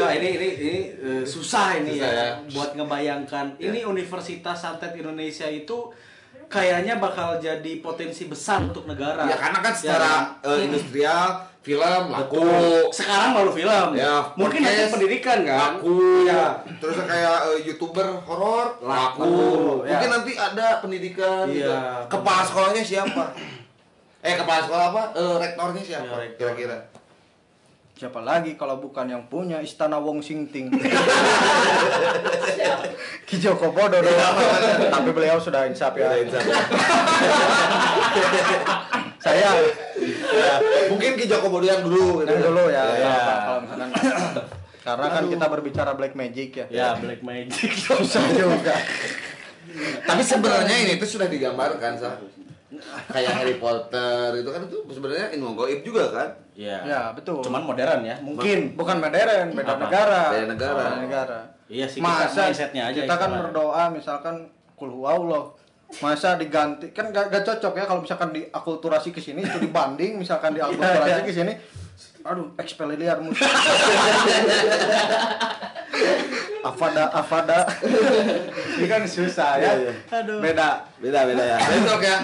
[0.00, 2.28] Nah, ini ini ini eh, susah ini Susah ya, ya.
[2.48, 3.46] buat ngebayangkan.
[3.56, 5.90] Ini Universitas Santet Indonesia itu
[6.46, 9.24] kayaknya bakal jadi potensi besar untuk negara.
[9.24, 9.78] Ya karena kan Ya.
[9.78, 11.26] secara eh, industrial
[11.60, 12.40] film laku
[12.88, 13.88] Sekarang baru film.
[13.92, 15.58] Ya, Mungkin nanti podcast pendidikan kan.
[15.76, 16.44] laku Ya.
[16.78, 19.36] terus kayak eh, youtuber horor laku Laku,
[19.84, 19.92] ya.
[19.92, 21.68] mungkin nanti ada pendidikan gitu.
[21.68, 22.06] Iya.
[22.06, 23.24] kepala sekolahnya siapa
[24.26, 26.76] eh kepala sekolah apa Eh, rektornya siapa Ya, kira-kira
[27.98, 30.70] Siapa lagi kalau bukan yang punya Istana Wong Singting?
[33.26, 34.36] Ki Joko Bodo doang.
[34.86, 36.14] Tapi beliau sudah insaf ya.
[39.18, 39.50] Saya
[40.30, 40.54] Ya,
[40.94, 42.30] mungkin Ki Joko Bodo yang dulu gitu.
[42.30, 42.86] yang dulu ya.
[42.94, 43.18] Ya.
[43.42, 43.90] Kalau misalkan
[44.86, 46.66] karena kan kita berbicara black magic ya.
[46.70, 47.74] Ya, Black Magic.
[47.74, 48.78] Susah juga.
[50.06, 52.14] tapi sebenarnya ini tuh sudah digambarkan sah
[53.08, 56.82] kayak Harry Potter itu kan itu sebenarnya ilmu goib juga kan Ya.
[56.82, 57.38] Ya, betul.
[57.38, 58.74] Cuman modern ya, mungkin.
[58.74, 59.82] bukan modern, beda Apa?
[59.86, 60.22] negara.
[60.34, 60.82] Beda negara.
[60.82, 61.38] Beda negara.
[61.70, 64.34] Iya sih, kita Masa mindsetnya aja kita kan berdoa misalkan
[64.74, 65.54] kul huwallah.
[66.02, 70.50] Masa diganti kan gak, gak cocok ya kalau misalkan diakulturasi ke sini itu dibanding misalkan
[70.52, 71.54] diakulturasi ke sini
[72.20, 73.38] aduh expelliar mus
[76.60, 77.58] Avada Avada
[78.76, 79.92] ini kan susah ya Iya, iya.
[80.12, 80.38] Aduh.
[80.42, 82.18] beda beda beda ya besok ya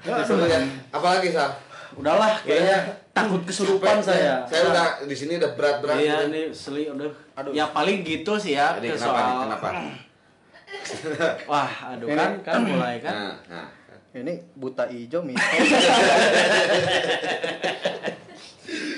[0.00, 1.50] ya apalagi sah
[1.90, 2.78] Udahlah, kayaknya
[3.10, 4.46] takut kesurupan saya.
[4.46, 7.10] saya udah di sini udah berat berat Iya, ini seli udah.
[7.34, 7.50] Aduh.
[7.50, 8.70] Ya paling gitu sih ya.
[8.72, 9.68] Ke kenapa nih soal- kenapa
[11.50, 13.10] Wah, aduh Ini- kan kan mulai kan.
[13.10, 13.66] nah, nah.
[14.14, 15.42] ini buta ijo mitos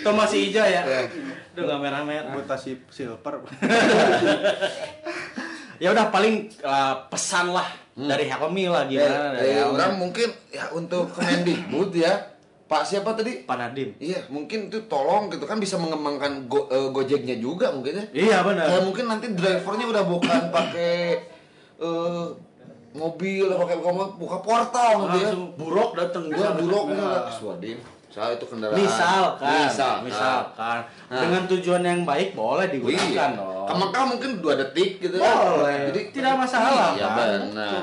[0.01, 0.83] Tuh masih hijau ya.
[0.83, 1.01] Iya.
[1.53, 2.33] Udah nggak merah-merah.
[2.33, 3.35] buta si silver
[5.81, 7.65] Ya udah paling uh, pesan lah
[8.09, 9.77] dari Helmi lah gimana dari Helmi.
[9.77, 12.31] orang mungkin ya untuk Kemendikbud ya
[12.71, 13.99] Pak siapa tadi Pak Nadim.
[13.99, 18.05] Iya, mungkin itu tolong gitu kan bisa mengembangkan go, eh, Gojeknya juga mungkin ya.
[18.15, 18.71] Iya benar.
[18.71, 20.95] Kayak mungkin nanti drivernya udah bukan pakai
[21.83, 22.27] eh
[22.95, 25.31] mobil, pakai buka, buka portal gitu ya.
[25.59, 27.31] Buruk datang Gua buruk misalnya.
[27.35, 27.79] Swadim.
[28.11, 28.75] Saya itu kendaraan.
[28.75, 31.21] Misalkan, Misal, misalkan Nah.
[31.23, 33.39] dengan tujuan yang baik boleh digunakan Iya.
[33.39, 33.67] dong.
[33.67, 35.95] Kemekah mungkin dua detik gitu Boleh.
[35.95, 36.91] Jadi tidak masalah.
[36.93, 37.17] Iya kan?
[37.47, 37.83] benar.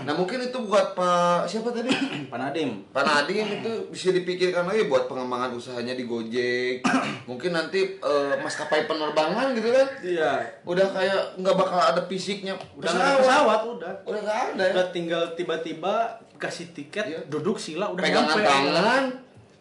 [0.00, 1.92] Nah mungkin itu buat Pak siapa tadi?
[2.32, 2.80] Pak Nadim.
[2.92, 6.80] Pak Nadiem itu bisa dipikirkan lagi buat pengembangan usahanya di Gojek.
[7.28, 9.88] Mungkin nanti eh, maskapai penerbangan gitu kan.
[10.00, 10.32] Iya.
[10.64, 13.92] Udah kayak nggak bakal ada fisiknya Udah ada pesawat udah.
[14.04, 14.72] Udah nggak ada ya.
[14.72, 15.94] Udah tinggal tiba-tiba
[16.40, 17.20] kasih tiket, Iya.
[17.28, 19.04] duduk sila udah Pegangan tangan,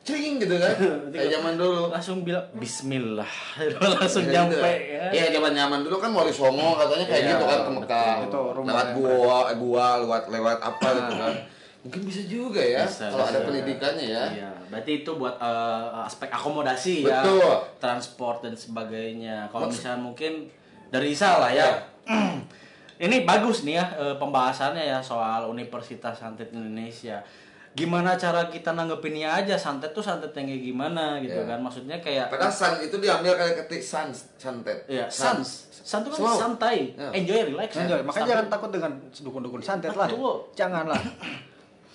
[0.10, 0.74] cering gitu kan
[1.14, 3.30] kayak zaman dulu langsung bilang Bismillah
[4.02, 4.98] langsung Ya, nyampe gitu.
[4.98, 5.06] ya.
[5.14, 8.14] Iya, zaman nyaman dulu kan Wali Songo katanya kayak Iya, gitu kan ke Mekah.
[8.60, 11.34] Lewat yang gua, eh, gua lewat lewat apa gitu kan.
[11.80, 14.24] Mungkin bisa juga ya Bisa, kalau ada pendidikannya ya.
[14.28, 17.22] Iya, berarti itu buat eh, aspek akomodasi ya,
[17.78, 19.48] transport dan sebagainya.
[19.48, 20.50] Kalau misalnya mungkin
[20.90, 21.70] dari ISA lah ya.
[23.00, 27.24] Ini bagus nih ya eh, pembahasannya ya soal Universitas Santet Indonesia.
[27.70, 31.48] Gimana cara kita nanggepinnya aja santet tuh santet yang kayak gimana gitu Iya.
[31.48, 31.60] kan?
[31.62, 34.84] Maksudnya kayak Padahal san itu diambil kayak ketik sans santet.
[34.86, 35.70] Iya, sans.
[35.70, 36.38] Sans itu kan Slow.
[36.38, 37.10] santai, Ya.
[37.12, 37.70] enjoy, relax.
[37.76, 38.02] Enjoy.
[38.02, 40.06] Makanya jangan takut dengan dukun-dukun santet lah.
[40.06, 40.50] Betul.
[40.54, 41.02] Janganlah.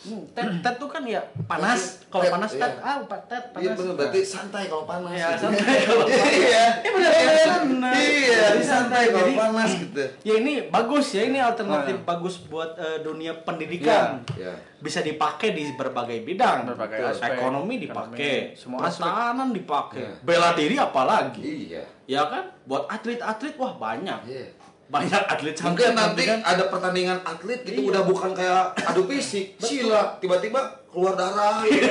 [0.05, 2.05] Hmm, tet, tet tuh kan ya panas.
[2.07, 2.61] Kalau Tet, panas iya.
[2.61, 3.75] tet, ah pak tet Iya panas.
[3.75, 5.11] bener, berarti santai kalau panas.
[5.11, 5.41] Ya, gitu.
[5.43, 6.29] santai kalau panas.
[6.31, 6.65] Iya.
[6.85, 7.93] Bener, bener, bener.
[7.97, 10.05] Iya, Jadi santai kalau panas gitu.
[10.21, 12.05] Ya ini bagus ya, ini alternatif Nah.
[12.07, 14.21] bagus buat eh, dunia pendidikan.
[14.31, 14.53] Iya.
[14.77, 16.69] Bisa dipakai di berbagai bidang.
[16.69, 17.35] Berbagai aspek.
[17.35, 20.13] Ekonomi dipakai, semua pertahanan dipakai, Iya.
[20.21, 21.41] bela diri apalagi.
[21.41, 21.83] Iya.
[22.05, 22.53] Ya kan?
[22.63, 24.21] Buat atlet-atlet wah banyak.
[24.27, 24.47] Iya.
[24.85, 26.39] Banyak atlet Mungkin nanti kan.
[26.45, 27.89] ada pertandingan atlet gitu Iya.
[27.91, 31.89] udah bukan kayak adu fisik, sila, tiba-tiba keluar darah gitu.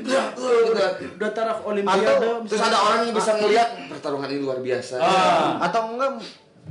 [0.00, 0.46] Gitu.
[1.14, 2.46] udah taraf olimpiade.
[2.46, 4.94] Terus ada orang yang bisa ngelihat pertarungan ini luar biasa.
[4.96, 5.58] Ah.
[5.60, 6.22] Atau enggak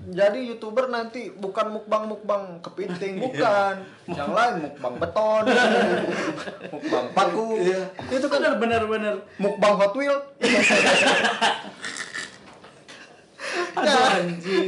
[0.08, 5.44] jadi youtuber nanti bukan mukbang mukbang kepiting bukan yang lain mukbang beton
[6.74, 7.82] mukbang paku Iya.
[8.08, 8.88] itu kan bener.
[9.36, 10.16] mukbang Hot Wheel
[13.80, 14.68] anjing.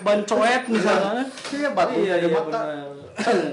[0.00, 1.24] Ban coet misalnya.
[1.50, 2.88] iya batu iya, iya, mata benar.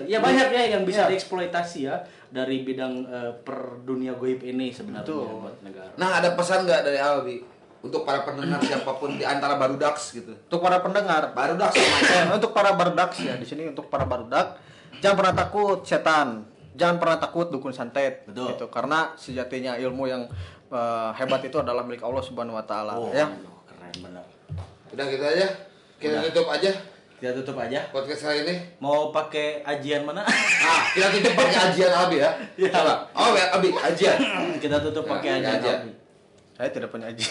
[0.05, 1.09] ya banyak ya yang bisa Iya.
[1.11, 1.95] dieksploitasi ya
[2.29, 5.43] dari bidang eh, per dunia goib ini sebenarnya Betul.
[5.43, 5.91] buat negara.
[5.95, 7.37] Nah, ada pesan nggak dari Albi
[7.79, 10.35] untuk para pendengar siapa pun di antara barudaks gitu?
[10.35, 14.59] untuk para pendengar Barudaks Eh, untuk para barudak ya di sini untuk para barudak
[14.99, 16.43] jangan pernah takut setan
[16.75, 18.51] jangan pernah takut dukun santet Betul.
[18.51, 20.27] gitu karena sejatinya ilmu yang
[20.67, 23.31] eh, hebat itu adalah milik Allah Subhanahu wa taala Oh, ya
[23.65, 24.27] keren benar.
[24.89, 25.47] Udah gitu aja.
[25.95, 26.23] Kita Udah.
[26.27, 26.71] tutup aja
[27.15, 27.79] Kita tutup aja.
[27.89, 28.55] podcast kali ini.
[28.79, 30.23] Mau pakai ajian mana?
[30.63, 32.31] Ah, kita tutup pakai ajian Albi ya.
[32.55, 32.71] Iya.
[32.71, 32.93] Coba.
[33.11, 34.17] Oh, ya, Albi, ajian.
[34.63, 35.55] Kita tutup Ya, pakai ajian.
[35.57, 35.71] aja.
[35.77, 35.91] Albi.
[36.55, 37.23] saya tidak punya aji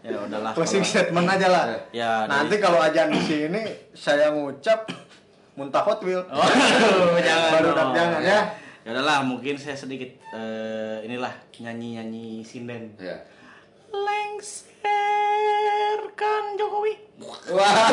[0.00, 0.52] Ya udahlah.
[0.56, 4.88] closing kalau- statement aja lah Ya, nanti dari- kalau ajan di sini saya ngucap
[5.54, 6.40] muntah Hot Wheel Oh,
[7.20, 7.50] jangan.
[7.52, 7.92] Barudak dong.
[7.94, 8.40] jangan ya
[8.80, 12.88] Ya udahlah, mungkin saya sedikit eh, inilah nyanyi-nyanyi sinden.
[12.96, 13.12] Ya
[13.92, 14.94] lengserkan
[16.58, 16.94] Jokowi.
[17.50, 17.90] Wah.